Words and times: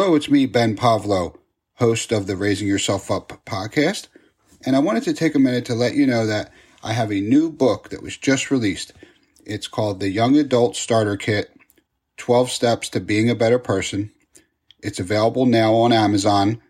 Hello, 0.00 0.14
it's 0.14 0.30
me, 0.30 0.46
Ben 0.46 0.76
Pavlo, 0.76 1.40
host 1.78 2.12
of 2.12 2.28
the 2.28 2.36
Raising 2.36 2.68
Yourself 2.68 3.10
Up 3.10 3.32
podcast. 3.44 4.06
And 4.64 4.76
I 4.76 4.78
wanted 4.78 5.02
to 5.02 5.12
take 5.12 5.34
a 5.34 5.40
minute 5.40 5.64
to 5.64 5.74
let 5.74 5.96
you 5.96 6.06
know 6.06 6.24
that 6.24 6.52
I 6.84 6.92
have 6.92 7.10
a 7.10 7.20
new 7.20 7.50
book 7.50 7.88
that 7.88 8.00
was 8.00 8.16
just 8.16 8.48
released. 8.48 8.92
It's 9.44 9.66
called 9.66 9.98
The 9.98 10.08
Young 10.08 10.36
Adult 10.36 10.76
Starter 10.76 11.16
Kit 11.16 11.50
12 12.16 12.48
Steps 12.48 12.88
to 12.90 13.00
Being 13.00 13.28
a 13.28 13.34
Better 13.34 13.58
Person. 13.58 14.12
It's 14.84 15.00
available 15.00 15.46
now 15.46 15.74
on 15.74 15.92
Amazon. 15.92 16.62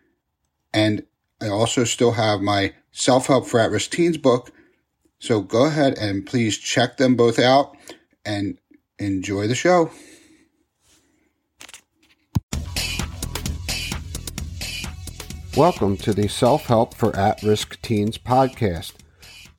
And 0.72 1.04
I 1.38 1.48
also 1.48 1.84
still 1.84 2.12
have 2.12 2.40
my 2.40 2.72
Self 2.92 3.26
Help 3.26 3.46
for 3.46 3.60
At 3.60 3.70
Risk 3.70 3.90
Teens 3.90 4.16
book. 4.16 4.52
So 5.18 5.42
go 5.42 5.66
ahead 5.66 5.98
and 5.98 6.24
please 6.24 6.56
check 6.56 6.96
them 6.96 7.14
both 7.14 7.38
out 7.38 7.76
and 8.24 8.56
enjoy 8.98 9.48
the 9.48 9.54
show. 9.54 9.90
Welcome 15.58 15.96
to 15.96 16.14
the 16.14 16.28
Self 16.28 16.66
Help 16.66 16.94
for 16.94 17.16
At 17.16 17.42
Risk 17.42 17.82
Teens 17.82 18.16
podcast. 18.16 18.92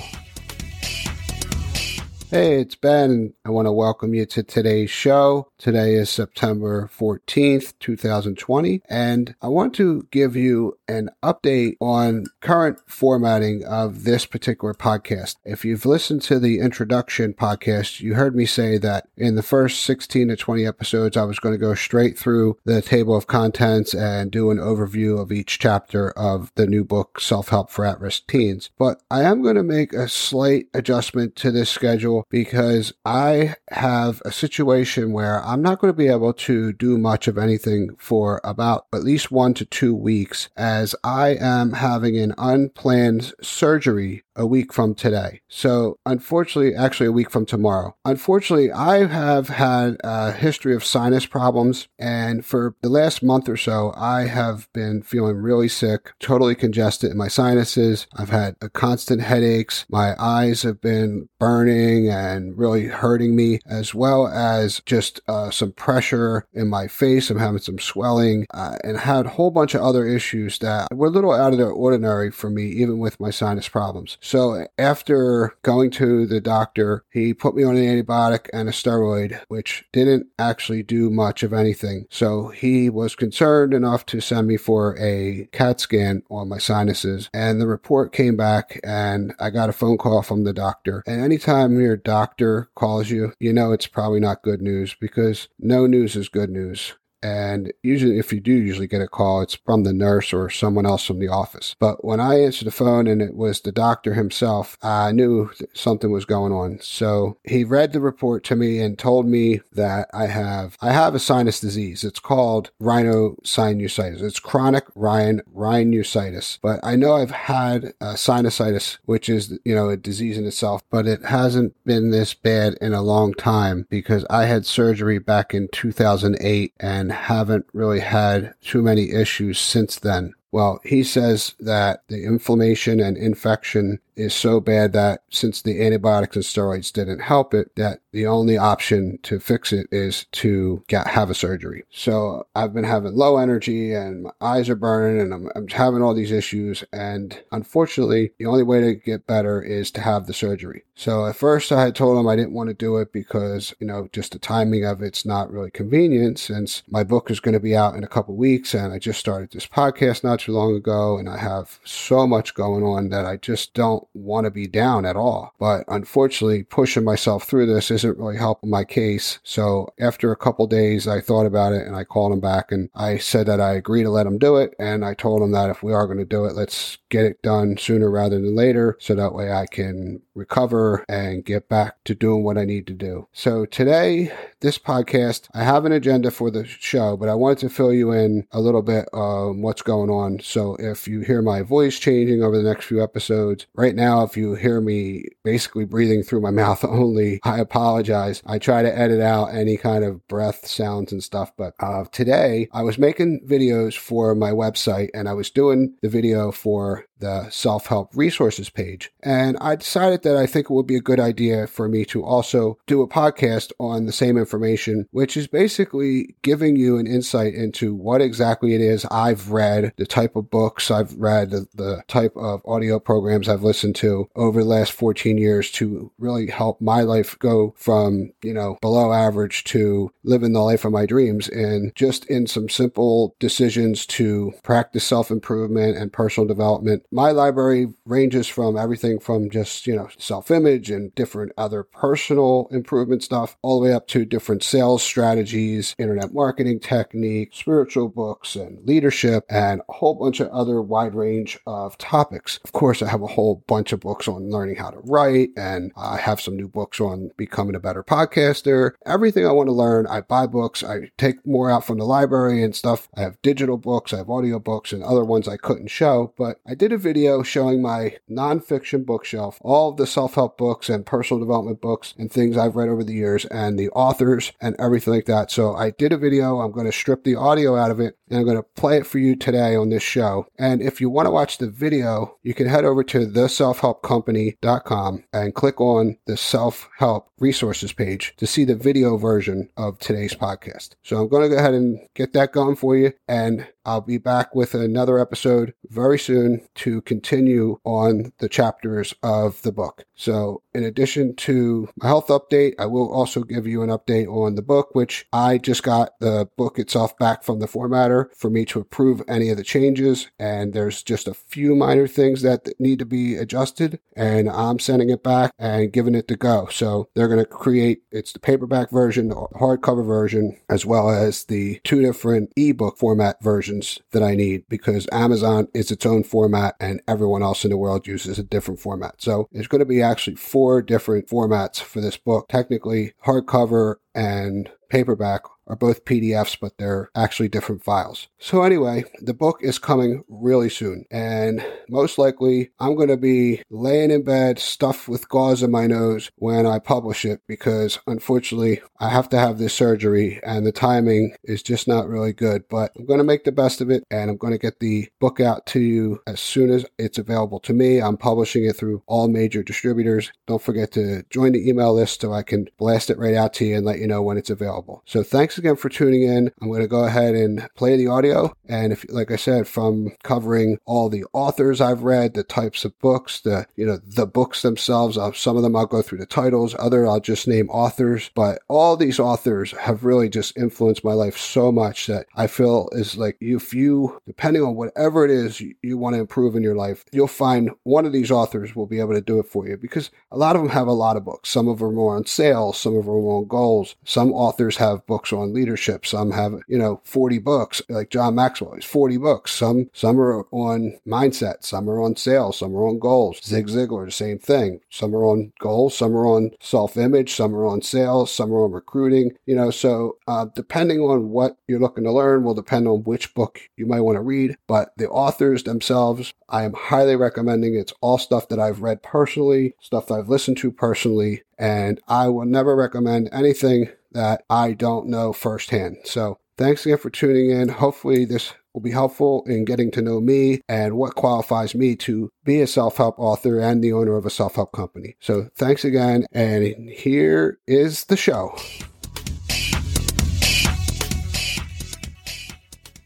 Hey, 2.30 2.62
it's 2.62 2.76
Ben. 2.76 3.34
I 3.46 3.50
want 3.52 3.68
to 3.68 3.72
welcome 3.72 4.16
you 4.16 4.26
to 4.26 4.42
today's 4.42 4.90
show. 4.90 5.52
Today 5.64 5.94
is 5.94 6.10
September 6.10 6.90
14th, 6.94 7.72
2020, 7.80 8.82
and 8.90 9.34
I 9.42 9.48
want 9.48 9.74
to 9.76 10.06
give 10.12 10.36
you 10.36 10.78
an 10.90 11.10
update 11.24 11.78
on 11.80 12.26
current 12.42 12.82
formatting 12.86 13.64
of 13.64 14.04
this 14.04 14.26
particular 14.26 14.74
podcast. 14.74 15.38
If 15.46 15.64
you've 15.64 15.86
listened 15.86 16.22
to 16.24 16.38
the 16.38 16.60
introduction 16.60 17.34
podcast, 17.34 18.02
you 18.02 18.16
heard 18.16 18.36
me 18.36 18.46
say 18.46 18.78
that 18.80 19.08
in 19.16 19.36
the 19.36 19.42
first 19.42 19.84
16 19.84 20.28
to 20.28 20.36
20 20.36 20.66
episodes, 20.66 21.16
I 21.16 21.24
was 21.24 21.40
going 21.40 21.56
to 21.56 21.66
go 21.66 21.76
straight 21.76 22.20
through 22.20 22.58
the 22.66 22.82
table 22.82 23.16
of 23.16 23.28
contents 23.28 23.94
and 23.94 24.32
do 24.32 24.52
an 24.52 24.58
overview 24.58 25.18
of 25.18 25.32
each 25.32 25.60
chapter 25.60 26.12
of 26.12 26.52
the 26.56 26.68
new 26.68 26.84
book, 26.84 27.22
Self 27.22 27.48
Help 27.48 27.72
for 27.72 27.86
At 27.86 28.02
Risk 28.02 28.28
Teens. 28.28 28.70
But 28.78 29.02
I 29.10 29.22
am 29.22 29.42
going 29.42 29.56
to 29.56 29.64
make 29.64 29.94
a 29.94 30.10
slight 30.10 30.66
adjustment 30.74 31.38
to 31.38 31.52
this 31.52 31.70
schedule 31.70 32.28
because 32.30 32.92
I 33.06 33.56
have 33.72 34.22
a 34.26 34.32
situation 34.34 35.14
where 35.14 35.42
I'm 35.54 35.62
not 35.62 35.78
going 35.78 35.94
to 35.94 35.96
be 35.96 36.08
able 36.08 36.34
to 36.34 36.74
do 36.74 36.98
much 36.98 37.28
of 37.28 37.38
anything 37.38 37.96
for 38.00 38.42
about 38.44 38.88
at 38.92 39.04
least 39.04 39.32
one 39.32 39.54
to 39.54 39.66
two 39.66 39.94
weeks 39.94 40.50
as 40.58 40.96
I 41.04 41.36
am 41.40 41.74
having 41.74 42.18
an 42.18 42.34
unplanned 42.40 43.36
surgery 43.40 44.23
a 44.36 44.46
week 44.46 44.74
from 44.74 44.96
today. 44.96 45.42
So, 45.48 45.98
unfortunately, 46.06 46.76
actually, 46.76 47.08
a 47.08 47.12
week 47.12 47.30
from 47.30 47.46
tomorrow. 47.46 47.96
Unfortunately, 48.06 48.72
I 48.72 49.06
have 49.06 49.50
had 49.50 49.98
a 50.04 50.32
history 50.32 50.76
of 50.76 50.84
sinus 50.84 51.26
problems, 51.26 51.88
and 52.00 52.46
for 52.46 52.76
the 52.82 52.90
last 52.90 53.24
month 53.24 53.48
or 53.48 53.58
so, 53.58 53.94
I 53.96 54.28
have 54.28 54.68
been 54.74 55.02
feeling 55.02 55.38
really 55.38 55.68
sick, 55.68 56.14
totally 56.20 56.56
congested 56.56 57.12
in 57.12 57.18
my 57.18 57.28
sinuses. 57.28 58.08
I've 58.16 58.30
had 58.30 58.56
constant 58.74 59.22
headaches. 59.22 59.86
My 59.90 60.16
eyes 60.20 60.64
have 60.64 60.82
been 60.82 61.30
burning 61.40 62.10
and 62.10 62.58
really 62.58 62.86
hurting 62.86 63.36
me, 63.36 63.60
as 63.66 63.94
well 63.94 64.28
as 64.28 64.82
just 64.86 65.22
uh, 65.28 65.52
some 65.52 65.72
pressure 65.72 66.48
in 66.54 66.68
my 66.70 66.88
face. 66.88 67.30
I'm 67.30 67.38
having 67.38 67.60
some 67.60 67.80
swelling 67.80 68.46
uh, 68.54 68.78
and 68.84 68.98
had 68.98 69.26
a 69.26 69.30
whole 69.30 69.52
bunch 69.52 69.76
of 69.76 69.82
other 69.82 70.06
issues 70.06 70.58
that 70.60 70.88
were 70.92 71.08
a 71.08 71.12
little 71.12 71.34
out 71.34 71.54
of 71.54 71.60
the 71.60 71.66
ordinary 71.66 72.32
for 72.32 72.50
me, 72.50 72.66
even 72.66 73.00
with 73.00 73.20
my 73.20 73.30
sinus 73.30 73.70
problems. 73.70 74.18
So 74.24 74.66
after 74.78 75.54
going 75.64 75.92
to 75.92 76.26
the 76.26 76.40
doctor, 76.40 77.04
he 77.12 77.34
put 77.34 77.56
me 77.56 77.64
on 77.64 77.76
an 77.76 77.84
antibiotic 77.84 78.48
and 78.54 78.70
a 78.70 78.72
steroid, 78.72 79.42
which 79.50 79.84
didn't 79.92 80.28
actually 80.40 80.82
do 80.82 81.10
much 81.10 81.44
of 81.44 81.52
anything. 81.52 82.06
So 82.10 82.48
he 82.48 82.90
was 82.90 83.16
concerned 83.16 83.74
enough 83.74 84.06
to 84.08 84.22
send 84.22 84.48
me 84.48 84.56
for 84.56 84.98
a 84.98 85.50
CAT 85.52 85.82
scan 85.82 86.24
on 86.32 86.48
my 86.48 86.58
sinuses. 86.58 87.30
And 87.34 87.60
the 87.60 87.68
report 87.68 88.14
came 88.14 88.38
back 88.38 88.80
and 88.82 89.34
I 89.42 89.50
got 89.50 89.70
a 89.70 89.74
phone 89.74 89.98
call 89.98 90.22
from 90.22 90.46
the 90.46 90.54
doctor. 90.54 91.04
And 91.06 91.22
anytime 91.22 91.78
your 91.78 91.98
doctor 91.98 92.70
calls 92.76 93.10
you, 93.10 93.34
you 93.42 93.52
know 93.52 93.74
it's 93.74 93.88
probably 93.88 94.22
not 94.22 94.42
good 94.42 94.62
news 94.62 94.94
because 94.94 95.50
no 95.60 95.86
news 95.86 96.16
is 96.16 96.30
good 96.30 96.50
news. 96.50 96.94
And 97.24 97.72
usually, 97.82 98.20
if 98.20 98.34
you 98.34 98.42
do 98.42 98.52
usually 98.52 98.88
get 98.88 99.02
a 99.02 99.08
call, 99.08 99.42
it's 99.42 99.56
from 99.56 99.84
the 99.84 99.94
nurse 99.94 100.34
or 100.34 100.50
someone 100.50 100.86
else 100.86 101.06
from 101.06 101.20
the 101.20 101.30
office. 101.30 101.76
But 101.80 102.04
when 102.04 102.20
I 102.20 102.42
answered 102.42 102.66
the 102.66 102.72
phone 102.72 103.08
and 103.08 103.22
it 103.22 103.36
was 103.36 103.62
the 103.62 103.72
doctor 103.72 104.14
himself, 104.14 104.78
I 104.84 105.14
knew 105.14 105.50
something 105.74 106.12
was 106.12 106.26
going 106.26 106.52
on. 106.52 106.80
So 106.82 107.38
he 107.44 107.64
read 107.64 107.94
the 107.94 108.02
report 108.02 108.44
to 108.46 108.58
me 108.58 108.80
and 108.80 109.00
told 109.00 109.26
me 109.26 109.62
that 109.72 110.10
I 110.14 110.28
have 110.28 110.78
I 110.82 110.92
have 110.92 111.16
a 111.16 111.20
sinus 111.20 111.62
disease. 111.62 112.04
It's 112.04 112.20
called 112.20 112.72
rhinosinusitis. 112.82 114.22
It's 114.22 114.40
chronic 114.40 114.86
rhin 114.94 115.42
rhinusitis. 115.56 116.60
But 116.62 116.82
I 116.84 116.98
know 116.98 117.14
I've 117.14 117.32
had 117.32 117.94
uh, 118.02 118.14
sinusitis, 118.14 118.98
which 119.06 119.30
is 119.30 119.58
you 119.64 119.74
know 119.74 119.90
a 119.90 119.96
disease 119.96 120.38
in 120.38 120.46
itself, 120.46 120.82
but 120.90 121.08
it 121.08 121.24
hasn't 121.24 121.74
been 121.86 122.12
this 122.12 122.34
bad 122.34 122.76
in 122.82 122.94
a 122.94 123.02
long 123.02 123.34
time 123.34 123.88
because 123.90 124.26
I 124.30 124.46
had 124.46 124.66
surgery 124.66 125.20
back 125.20 125.54
in 125.54 125.70
2008 125.72 126.74
and 126.80 127.13
haven't 127.14 127.66
really 127.74 128.02
had 128.02 128.54
too 128.62 128.82
many 128.82 129.12
issues 129.12 129.60
since 129.60 129.98
then. 129.98 130.34
Well, 130.54 130.80
he 130.84 131.04
says 131.04 131.56
that 131.60 132.04
the 132.10 132.24
inflammation 132.26 133.00
and 133.00 133.18
infection 133.18 134.00
is 134.16 134.36
so 134.36 134.60
bad 134.60 134.94
that 134.94 135.24
since 135.32 135.64
the 135.64 135.84
antibiotics 135.84 136.36
and 136.36 136.46
steroids 136.46 136.94
didn't 136.94 137.22
help 137.22 137.56
it, 137.56 137.76
that 137.76 138.02
the 138.12 138.28
only 138.28 138.56
option 138.56 139.18
to 139.24 139.40
fix 139.40 139.74
it 139.74 139.88
is 139.92 140.26
to 140.34 140.84
get 140.88 141.08
have 141.08 141.32
a 141.32 141.34
surgery. 141.34 141.86
So 141.90 142.46
I've 142.56 142.72
been 142.72 142.84
having 142.84 143.16
low 143.16 143.38
energy 143.38 143.94
and 143.94 144.24
my 144.24 144.32
eyes 144.42 144.70
are 144.70 144.76
burning 144.76 145.22
and 145.22 145.34
I'm, 145.34 145.50
I'm 145.56 145.68
having 145.70 146.04
all 146.04 146.14
these 146.14 146.32
issues. 146.32 146.84
And 146.94 147.42
unfortunately, 147.52 148.34
the 148.38 148.46
only 148.46 148.62
way 148.62 148.80
to 148.82 148.94
get 148.94 149.26
better 149.26 149.60
is 149.60 149.90
to 149.92 150.02
have 150.02 150.28
the 150.28 150.34
surgery. 150.34 150.84
So 150.96 151.26
at 151.26 151.36
first 151.36 151.72
I 151.72 151.84
had 151.84 151.96
told 151.96 152.18
him 152.18 152.28
I 152.28 152.36
didn't 152.36 152.54
want 152.54 152.70
to 152.70 152.74
do 152.74 152.98
it 152.98 153.12
because, 153.12 153.74
you 153.80 153.88
know, 153.88 154.10
just 154.14 154.32
the 154.32 154.40
timing 154.40 154.86
of 154.86 155.02
it's 155.02 155.26
not 155.26 155.52
really 155.52 155.72
convenient 155.72 156.38
since 156.40 156.84
my 156.90 157.04
book 157.04 157.32
is 157.32 157.40
going 157.40 157.54
to 157.54 157.60
be 157.60 157.76
out 157.76 157.96
in 157.96 158.04
a 158.04 158.08
couple 158.08 158.36
weeks 158.36 158.74
and 158.74 158.94
I 158.94 159.00
just 159.00 159.20
started 159.20 159.52
this 159.52 159.66
podcast 159.66 160.24
not 160.24 160.42
too 160.42 160.52
long 160.52 160.76
ago 160.76 161.18
and 161.18 161.28
I 161.28 161.38
have 161.38 161.80
so 161.84 162.28
much 162.28 162.54
going 162.54 162.84
on 162.84 163.10
that 163.10 163.26
I 163.26 163.38
just 163.38 163.74
don't 163.74 164.08
want 164.14 164.46
to 164.46 164.52
be 164.52 164.68
down 164.68 165.06
at 165.06 165.16
all. 165.16 165.54
But 165.60 165.84
unfortunately, 165.88 166.64
pushing 166.64 167.04
myself 167.04 167.46
through 167.46 167.66
this 167.66 167.92
isn't 167.92 168.18
really 168.18 168.38
helping 168.38 168.70
my 168.70 168.84
case. 168.84 169.40
So 169.44 169.94
after 170.00 170.32
a 170.32 170.38
couple 170.38 170.68
days, 170.68 171.08
I 171.08 171.22
thought 171.22 171.46
about 171.46 171.74
it 171.74 171.88
and 171.88 171.96
I 171.96 172.04
called 172.04 172.34
him 172.34 172.40
back 172.40 172.72
and 172.72 172.90
I 172.96 173.18
said 173.18 173.48
that 173.48 173.62
I 173.62 173.74
agree 173.74 174.04
to 174.04 174.10
let 174.10 174.28
him 174.28 174.38
do 174.38 174.58
it. 174.58 174.74
And 174.80 175.04
I 175.04 175.14
told 175.14 175.42
him 175.42 175.52
that 175.52 175.70
if 175.70 175.84
we 175.84 175.94
are 175.94 176.06
going 176.06 176.20
to 176.20 176.26
do 176.26 176.46
it, 176.46 176.56
let's 176.56 176.98
get 177.10 177.26
it 177.26 177.42
done 177.42 177.78
sooner 177.78 178.10
rather 178.10 178.40
than 178.40 178.56
later. 178.56 178.98
So 179.00 179.16
that 179.16 179.34
way 179.34 179.52
I 179.52 179.66
can 179.66 180.22
recover 180.36 181.06
and 181.08 181.46
get 181.46 181.70
back 181.70 182.04
to 182.06 182.16
doing 182.16 182.44
what 182.44 182.58
I 182.58 182.66
need 182.66 182.88
to 182.88 182.94
do. 182.94 183.28
So 183.32 183.66
today, 183.66 184.32
this 184.60 184.78
podcast, 184.78 185.48
I 185.54 185.64
have 185.64 185.86
an 185.86 185.92
agenda 185.92 186.32
for 186.32 186.50
the 186.50 186.66
show, 186.66 187.18
but 187.18 187.30
I 187.30 187.36
wanted 187.36 187.60
to 187.60 187.70
fill 187.70 187.94
you 187.94 188.12
in 188.12 188.48
a 188.52 188.62
little 188.62 188.82
bit 188.82 189.08
on 189.14 189.62
what's 189.62 189.82
going 189.82 190.10
on. 190.10 190.40
So 190.40 190.76
if 190.80 191.08
you 191.08 191.22
hear 191.22 191.42
my 191.42 191.62
voice 191.62 192.00
changing 192.00 192.44
over 192.44 192.58
the 192.58 192.68
next 192.68 192.86
few 192.86 193.04
episodes, 193.04 193.68
right 193.76 193.96
now, 193.96 194.24
if 194.24 194.38
you 194.38 194.56
hear 194.56 194.82
me 194.82 195.26
basically 195.44 195.86
breathing 195.86 196.24
through 196.24 196.42
my 196.42 196.52
mouth 196.64 196.84
only, 196.86 197.40
I 197.44 197.60
apologize. 197.60 198.42
I 198.46 198.60
try 198.60 198.82
to 198.82 198.98
edit 198.98 199.22
out 199.22 199.54
any 199.54 199.78
kind 199.78 200.04
of 200.04 200.28
breath 200.28 200.68
sounds 200.68 201.12
and 201.12 201.24
stuff, 201.24 201.52
but 201.58 201.74
uh, 201.80 202.06
today 202.12 202.70
I 202.72 202.84
was 202.84 202.98
making 202.98 203.46
videos 203.46 203.98
for 203.98 204.36
my 204.36 204.52
website 204.52 205.10
and 205.14 205.28
I 205.28 205.34
was 205.34 205.50
doing 205.50 205.96
the 206.02 206.10
video 206.10 206.52
for 206.52 207.06
the 207.24 207.50
self 207.50 207.88
help 207.88 208.12
resources 208.14 208.70
page. 208.70 209.12
And 209.24 209.58
I 209.60 209.76
decided 209.76 210.24
that 210.24 210.36
I 210.36 210.46
think 210.46 210.70
it 210.70 210.74
would 210.74 210.88
be 210.88 210.98
a 210.98 211.02
good 211.02 211.20
idea 211.20 211.68
for 211.68 211.88
me 211.88 212.06
to 212.06 212.24
also 212.24 212.78
do 212.86 213.02
a 213.02 213.08
podcast 213.08 213.72
on 213.80 214.06
the 214.06 214.12
same 214.12 214.38
information, 214.38 215.08
which 215.12 215.36
is 215.36 215.48
basically 215.48 216.36
giving 216.42 216.76
you 216.76 216.98
an 216.98 217.08
insight 217.08 217.54
into 217.54 217.96
what 217.96 218.22
exactly 218.22 218.76
it 218.76 218.82
is 218.82 219.06
I've 219.06 219.52
read, 219.52 219.94
the 219.98 220.06
type 220.06 220.36
of 220.36 220.50
books 220.50 220.92
I've 220.92 221.16
read, 221.16 221.52
the, 221.52 221.68
the 221.74 222.04
type 222.08 222.34
of 222.36 222.62
audio 222.66 223.00
programs 223.00 223.50
I've 223.50 223.64
listened 223.64 223.96
to 223.98 224.30
over 224.36 224.62
the 224.62 224.70
last 224.70 224.92
14 224.92 225.38
years 225.38 225.72
to 225.72 226.12
really 226.20 226.48
help 226.48 226.82
my 226.82 227.02
life 227.02 227.38
go 227.40 227.74
from, 227.78 228.32
you 228.44 228.54
know, 228.54 228.78
below 228.82 229.14
average 229.14 229.64
to 229.66 230.12
living 230.24 230.54
the 230.54 230.60
life 230.60 230.86
of 230.86 230.92
my 230.92 231.06
dreams 231.06 231.48
and 231.50 231.96
just 231.96 232.26
in 232.26 232.48
some 232.48 232.70
simple 232.70 233.36
decisions 233.40 234.06
to 234.06 234.54
practice 234.64 235.06
self 235.06 235.32
improvement 235.32 235.98
and 235.98 236.12
personal 236.12 236.48
development. 236.48 237.04
My 237.14 237.30
library 237.30 237.94
ranges 238.06 238.48
from 238.48 238.76
everything 238.76 239.20
from 239.20 239.52
just, 239.52 239.86
you 239.86 239.96
know, 239.96 240.10
self 240.18 240.50
image 240.50 240.90
and 240.90 241.14
different 241.14 241.52
other 241.60 241.84
personal 241.84 242.68
improvement 242.72 243.22
stuff, 243.22 243.56
all 243.62 243.80
the 243.80 243.86
way 243.86 243.94
up 243.94 244.08
to 244.08 244.26
different 244.26 244.64
sales 244.64 245.04
strategies, 245.04 245.94
internet 246.00 246.34
marketing 246.34 246.80
techniques, 246.80 247.60
spiritual 247.60 248.10
books, 248.10 248.56
and 248.56 248.84
leadership, 248.88 249.46
and 249.48 249.82
a 249.88 249.94
whole 249.94 250.16
bunch 250.16 250.40
of 250.40 250.48
other 250.48 250.82
wide 250.82 251.14
range 251.14 251.60
of 251.68 251.96
topics. 252.00 252.60
Of 252.64 252.72
course, 252.72 253.04
I 253.04 253.10
have 253.10 253.22
a 253.22 253.28
whole 253.28 253.64
bunch 253.68 253.94
of 253.94 254.00
books 254.00 254.28
on 254.28 254.50
learning 254.50 254.78
how 254.78 254.90
to 254.90 255.00
write, 255.04 255.50
and 255.56 255.92
I 255.96 256.18
have 256.18 256.42
some 256.42 256.58
new 256.58 256.68
books 256.68 257.00
on 257.00 257.30
becoming 257.38 257.76
a 257.76 257.80
better 257.80 258.04
podcaster. 258.04 258.94
Everything 259.06 259.46
I 259.46 259.52
want 259.52 259.68
to 259.68 259.74
learn, 259.74 260.08
I 260.08 260.22
buy 260.22 260.48
books, 260.48 260.84
I 260.84 261.12
take 261.20 261.46
more 261.46 261.70
out 261.70 261.86
from 261.86 262.00
the 262.00 262.06
library 262.06 262.64
and 262.64 262.76
stuff. 262.76 263.08
I 263.16 263.22
have 263.22 263.40
digital 263.44 263.78
books, 263.78 264.14
I 264.14 264.18
have 264.18 264.32
audio 264.32 264.58
books, 264.58 264.92
and 264.92 265.04
other 265.04 265.24
ones 265.24 265.48
I 265.48 265.58
couldn't 265.58 265.90
show, 265.90 266.34
but 266.40 266.60
I 266.68 266.74
did 266.74 266.92
a 266.92 267.03
video 267.04 267.44
showing 267.44 267.82
my 267.82 268.18
nonfiction 268.30 269.06
bookshelf, 269.06 269.60
all 269.62 269.92
of 269.92 269.98
the 269.98 270.08
self 270.08 270.36
help 270.36 270.58
books 270.58 270.90
and 270.90 271.06
personal 271.06 271.40
development 271.40 271.82
books 271.82 272.14
and 272.18 272.32
things 272.32 272.58
I've 272.58 272.76
read 272.76 272.90
over 272.90 273.04
the 273.04 273.14
years, 273.14 273.46
and 273.46 273.78
the 273.78 273.90
authors 273.90 274.54
and 274.62 274.76
everything 274.80 275.14
like 275.14 275.26
that. 275.26 275.52
So 275.52 275.76
I 275.76 275.92
did 275.92 276.14
a 276.14 276.18
video. 276.18 276.62
I'm 276.62 276.72
going 276.72 276.86
to 276.88 276.92
strip 276.92 277.24
the 277.24 277.36
audio 277.36 277.76
out 277.76 277.92
of 277.92 278.00
it 278.00 278.18
and 278.30 278.40
I'm 278.40 278.46
going 278.46 278.58
to 278.58 278.64
play 278.64 278.98
it 278.98 279.06
for 279.06 279.20
you 279.20 279.36
today 279.36 279.76
on 279.76 279.90
this 279.90 280.02
show. 280.02 280.48
And 280.58 280.82
if 280.82 281.00
you 281.00 281.10
want 281.10 281.28
to 281.28 281.32
watch 281.32 281.60
the 281.60 281.70
video, 281.70 282.38
you 282.42 282.54
can 282.54 282.68
head 282.68 282.86
over 282.86 283.04
to 283.04 283.28
theselfhelpcompany.com 283.28 285.24
and 285.32 285.54
click 285.54 285.80
on 285.82 286.18
the 286.26 286.38
self 286.38 286.90
help 286.98 287.30
resources 287.40 287.94
page 287.94 288.34
to 288.38 288.48
see 288.48 288.64
the 288.64 288.76
video 288.76 289.18
version 289.18 289.70
of 289.78 290.00
today's 290.00 290.34
podcast. 290.34 290.92
So 291.04 291.18
I'm 291.22 291.28
going 291.28 291.44
to 291.44 291.50
go 291.50 291.58
ahead 291.58 291.74
and 291.74 292.00
get 292.16 292.34
that 292.34 292.54
going 292.54 292.76
for 292.76 292.96
you. 292.96 293.14
And 293.28 293.68
I'll 293.86 294.02
be 294.02 294.18
back 294.18 294.56
with 294.56 294.74
another 294.74 295.20
episode 295.20 295.74
very 295.90 296.18
soon 296.18 296.62
to 296.76 297.02
continue 297.02 297.80
on 297.84 298.32
the 298.38 298.48
chapters 298.48 299.14
of 299.22 299.62
the 299.64 299.74
book. 299.74 300.06
So, 300.16 300.62
in 300.74 300.84
addition 300.84 301.36
to 301.36 301.90
my 301.98 302.08
health 302.08 302.28
update, 302.28 302.76
I 302.80 302.86
will 302.86 303.12
also 303.12 303.44
give 303.44 303.68
you 303.68 303.82
an 303.82 303.90
update 303.90 304.28
on 304.28 304.56
the 304.56 304.62
book, 304.62 304.90
which 304.94 305.28
I 305.34 305.58
just 305.58 305.84
got 305.84 306.18
the 306.20 306.50
book 306.56 306.80
itself 306.80 307.18
back 307.18 307.44
from 307.44 307.60
the 307.60 307.68
formatter 307.68 308.34
for 308.36 308.50
me 308.50 308.64
to 308.66 308.80
approve 308.80 309.22
any 309.28 309.50
of 309.50 309.58
the 309.58 309.64
changes. 309.64 310.32
And 310.40 310.74
there's 310.74 311.04
just 311.04 311.28
a 311.28 311.34
few 311.34 311.76
minor 311.76 312.08
things 312.08 312.42
that 312.44 312.70
need 312.80 313.00
to 313.00 313.06
be 313.06 313.36
adjusted. 313.36 314.00
And 314.16 314.50
I'm 314.50 314.80
sending 314.80 315.10
it 315.10 315.24
back 315.24 315.52
and 315.60 315.92
giving 315.92 316.16
it 316.16 316.28
to 316.30 316.38
go. 316.38 316.68
So, 316.72 317.10
they're 317.16 317.28
going 317.28 317.40
to 317.40 317.46
create 317.46 318.04
it's 318.12 318.32
the 318.32 318.40
paperback 318.40 318.92
version, 318.92 319.28
the 319.28 319.36
hardcover 319.36 320.06
version, 320.06 320.58
as 320.70 320.86
well 320.86 321.10
as 321.10 321.46
the 321.46 321.82
two 321.84 322.02
different 322.02 322.54
ebook 322.56 322.98
format 322.98 323.44
versions 323.44 323.73
that 324.12 324.24
I 324.24 324.36
need 324.36 324.64
because 324.70 325.08
Amazon 325.12 325.68
is 325.74 325.92
its 325.92 326.06
own 326.06 326.24
format 326.24 326.76
and 326.80 327.02
everyone 327.08 327.44
else 327.44 327.64
in 327.64 327.72
the 327.72 327.78
world 327.78 328.08
uses 328.08 328.40
a 328.40 328.44
different 328.44 328.80
format. 328.80 329.22
So 329.22 329.48
there's 329.52 329.68
going 329.68 329.80
to 329.80 329.86
be 329.86 330.02
actually 330.02 330.36
four 330.36 330.82
different 330.82 331.28
formats 331.28 331.80
for 331.80 332.02
this 332.02 332.18
book. 332.18 332.50
Technically, 332.50 333.14
hardcover 333.26 333.96
and 334.14 334.70
paperback 334.90 335.42
are 335.68 335.76
both 335.76 336.06
PDFs, 336.06 336.58
but 336.60 336.78
they're 336.78 337.10
actually 337.16 337.50
different 337.50 337.84
files. 337.84 338.28
So, 338.40 338.64
anyway, 338.64 339.06
the 339.20 339.34
book 339.34 339.60
is 339.62 339.80
coming 339.80 340.24
really 340.28 340.70
soon, 340.70 341.06
and 341.12 341.66
most 341.90 342.18
likely 342.18 342.72
I'm 342.80 342.96
going 342.96 343.10
to 343.10 343.18
be 343.18 343.62
laying 343.70 344.12
in 344.12 344.24
bed 344.24 344.60
stuffed 344.60 345.08
with 345.08 345.30
gauze 345.30 345.64
in 345.64 345.72
my 345.72 345.88
nose 345.88 346.30
when 346.36 346.66
I 346.66 346.80
publish 346.80 347.26
it 347.26 347.42
because 347.48 348.00
unfortunately 348.08 348.82
I 349.00 349.10
have 349.10 349.30
to 349.30 349.40
have 349.40 349.58
this 349.58 349.74
surgery 349.74 350.40
and 350.44 350.66
the 350.66 350.72
timing 350.72 351.36
is 351.44 351.64
just 351.64 351.88
not 351.88 352.08
really 352.08 352.34
good. 352.34 352.64
But 352.70 352.92
I'm 352.98 353.06
going 353.06 353.20
to 353.20 353.24
make 353.24 353.44
the 353.44 353.52
best 353.52 353.82
of 353.82 353.90
it 353.90 354.04
and 354.10 354.30
I'm 354.30 354.38
going 354.38 354.54
to 354.54 354.60
get 354.60 354.80
the 354.80 355.10
book 355.20 355.40
out 355.40 355.66
to 355.68 355.80
you 355.80 356.22
as 356.28 356.40
soon 356.40 356.70
as 356.70 356.86
it's 356.98 357.18
available 357.18 357.60
to 357.62 357.74
me. 357.74 358.02
I'm 358.02 358.18
publishing 358.18 358.66
it 358.66 358.76
through 358.76 359.04
all 359.08 359.28
major 359.28 359.64
distributors. 359.64 360.32
Don't 360.48 360.62
forget 360.62 360.92
to 360.94 361.24
join 361.30 361.54
the 361.54 361.68
email 361.68 361.94
list 361.94 362.22
so 362.22 362.34
I 362.34 362.44
can 362.44 362.68
blast 362.78 363.10
it 363.10 363.18
right 363.18 363.36
out 363.36 363.54
to 363.56 363.66
you 363.66 363.78
and 363.78 363.86
let 363.86 364.00
you 364.00 364.08
know 364.08 364.22
when 364.22 364.38
it's 364.38 364.50
available. 364.50 365.04
So, 365.06 365.24
thanks 365.24 365.53
thanks 365.54 365.60
again 365.60 365.76
for 365.76 365.90
tuning 365.90 366.24
in. 366.24 366.52
I'm 366.62 366.70
going 366.70 366.82
to 366.82 366.88
go 366.88 367.04
ahead 367.04 367.36
and 367.36 367.70
play 367.76 367.96
the 367.96 368.08
audio. 368.08 368.56
And 368.68 368.92
if, 368.92 369.06
like 369.10 369.30
I 369.30 369.36
said, 369.36 369.68
from 369.68 370.14
covering 370.24 370.80
all 370.86 371.10
the 371.10 371.26
authors 371.32 371.80
I've 371.80 372.02
read, 372.02 372.34
the 372.34 372.44
types 372.44 372.86
of 372.86 372.98
books, 372.98 373.42
the, 373.42 373.68
you 373.76 373.86
know, 373.86 374.00
the 374.04 374.26
books 374.26 374.64
themselves, 374.64 375.16
uh, 375.16 375.32
some 375.34 375.56
of 375.56 375.62
them 375.62 375.76
I'll 375.76 375.86
go 375.86 376.02
through 376.02 376.18
the 376.18 376.26
titles, 376.26 376.76
other 376.80 377.06
I'll 377.06 377.20
just 377.20 377.48
name 377.48 377.70
authors. 377.70 378.32
But 378.34 378.64
all 378.68 378.98
these 378.98 379.20
authors 379.20 379.74
have 379.74 380.04
really 380.04 380.28
just 380.28 380.58
influenced 380.58 381.04
my 381.04 381.14
life 381.14 381.38
so 381.38 381.72
much 381.72 382.08
that 382.08 382.26
I 382.36 382.48
feel 382.48 382.90
is 382.94 383.16
like 383.16 383.38
if 383.40 383.76
you, 383.76 384.20
depending 384.26 384.64
on 384.64 384.74
whatever 384.74 385.24
it 385.24 385.30
is 385.30 385.62
you, 385.62 386.00
want 386.00 386.16
to 386.16 386.20
improve 386.20 386.56
in 386.56 386.64
your 386.64 386.76
life, 386.76 387.06
you'll 387.12 387.28
find 387.28 387.70
one 387.84 388.08
of 388.08 388.12
these 388.12 388.32
authors 388.32 388.76
will 388.76 388.88
be 388.88 389.00
able 389.00 389.14
to 389.14 389.22
do 389.22 389.38
it 389.38 389.46
for 389.46 389.68
you 389.68 389.78
because 389.78 390.10
a 390.32 390.38
lot 390.38 390.56
of 390.56 390.64
them 390.64 390.72
have 390.72 390.88
a 390.88 390.92
lot 390.92 391.16
of 391.16 391.24
books. 391.24 391.50
Some 391.50 391.68
of 391.68 391.78
them 391.78 392.00
are 392.00 392.16
on 392.16 392.26
sales, 392.26 392.80
some 392.80 392.96
of 392.96 393.06
them 393.06 393.14
are 393.14 393.38
on 393.38 393.48
goals. 393.48 393.96
Some 394.04 394.34
authors 394.34 394.78
have 394.78 395.06
books 395.06 395.32
on 395.32 395.43
on 395.44 395.54
leadership. 395.54 396.06
Some 396.06 396.32
have, 396.32 396.60
you 396.68 396.78
know, 396.78 397.02
40 397.04 397.40
books, 397.40 397.82
like 397.90 398.10
John 398.10 398.36
Maxwell. 398.36 398.76
He's 398.76 398.86
40 398.86 399.18
books. 399.18 399.52
Some, 399.52 399.90
some 399.94 400.20
are 400.20 400.46
on 400.52 401.00
mindset. 401.08 401.64
Some 401.64 401.90
are 401.90 402.02
on 402.02 402.16
sales. 402.16 402.58
Some 402.58 402.76
are 402.76 402.88
on 402.88 403.00
goals. 403.00 403.42
Zig 403.44 403.68
Ziglar, 403.68 404.06
the 404.06 404.12
same 404.12 404.40
thing. 404.40 404.80
Some 404.90 405.16
are 405.16 405.26
on 405.26 405.54
goals. 405.60 405.96
Some 405.98 406.16
are 406.16 406.26
on 406.26 406.52
self 406.60 406.98
image. 406.98 407.34
Some 407.34 407.56
are 407.56 407.66
on 407.66 407.82
sales. 407.82 408.32
Some 408.32 408.52
are 408.54 408.64
on 408.64 408.72
recruiting, 408.72 409.38
you 409.46 409.56
know, 409.56 409.72
so 409.72 410.18
uh, 410.28 410.46
depending 410.56 411.00
on 411.00 411.30
what 411.30 411.58
you're 411.68 411.80
looking 411.80 412.04
to 412.04 412.12
learn 412.12 412.44
will 412.44 412.54
depend 412.54 412.88
on 412.88 413.04
which 413.04 413.34
book 413.34 413.60
you 413.76 413.86
might 413.86 414.02
want 414.02 414.16
to 414.16 414.22
read. 414.22 414.58
But 414.68 414.94
the 414.98 415.10
authors 415.10 415.64
themselves, 415.64 416.34
I 416.50 416.64
am 416.64 416.74
highly 416.74 417.16
recommending. 417.16 417.76
It's 417.76 417.94
all 418.02 418.18
stuff 418.18 418.48
that 418.50 418.60
I've 418.60 418.82
read 418.82 419.04
personally, 419.04 419.76
stuff 419.80 420.08
that 420.08 420.16
I've 420.16 420.30
listened 420.30 420.58
to 420.58 420.72
personally, 420.72 421.44
and 421.58 422.00
I 422.08 422.28
will 422.28 422.46
never 422.46 422.76
recommend 422.76 423.30
anything 423.32 423.90
that 424.14 424.44
I 424.50 424.74
don't 424.74 425.08
know 425.08 425.34
firsthand. 425.34 425.98
So 426.06 426.40
thanks 426.58 426.86
again 426.86 426.98
for 426.98 427.10
tuning 427.10 427.50
in. 427.50 427.70
Hopefully, 427.70 428.26
this 428.26 428.54
will 428.74 428.82
be 428.82 428.92
helpful 428.92 429.44
in 429.46 429.66
getting 429.66 429.92
to 429.92 430.02
know 430.02 430.20
me 430.20 430.62
and 430.68 430.98
what 430.98 431.16
qualifies 431.16 431.76
me 431.76 431.96
to 431.96 432.30
be 432.44 432.62
a 432.62 432.68
self 432.68 432.98
help 432.98 433.18
author 433.20 433.60
and 433.60 433.84
the 433.84 433.94
owner 433.94 434.16
of 434.16 434.26
a 434.26 434.32
self 434.32 434.56
help 434.56 434.72
company. 434.72 435.16
So 435.20 435.50
thanks 435.56 435.86
again. 435.86 436.26
And 436.32 436.90
here 436.90 437.60
is 437.68 438.06
the 438.06 438.18
show. 438.18 438.58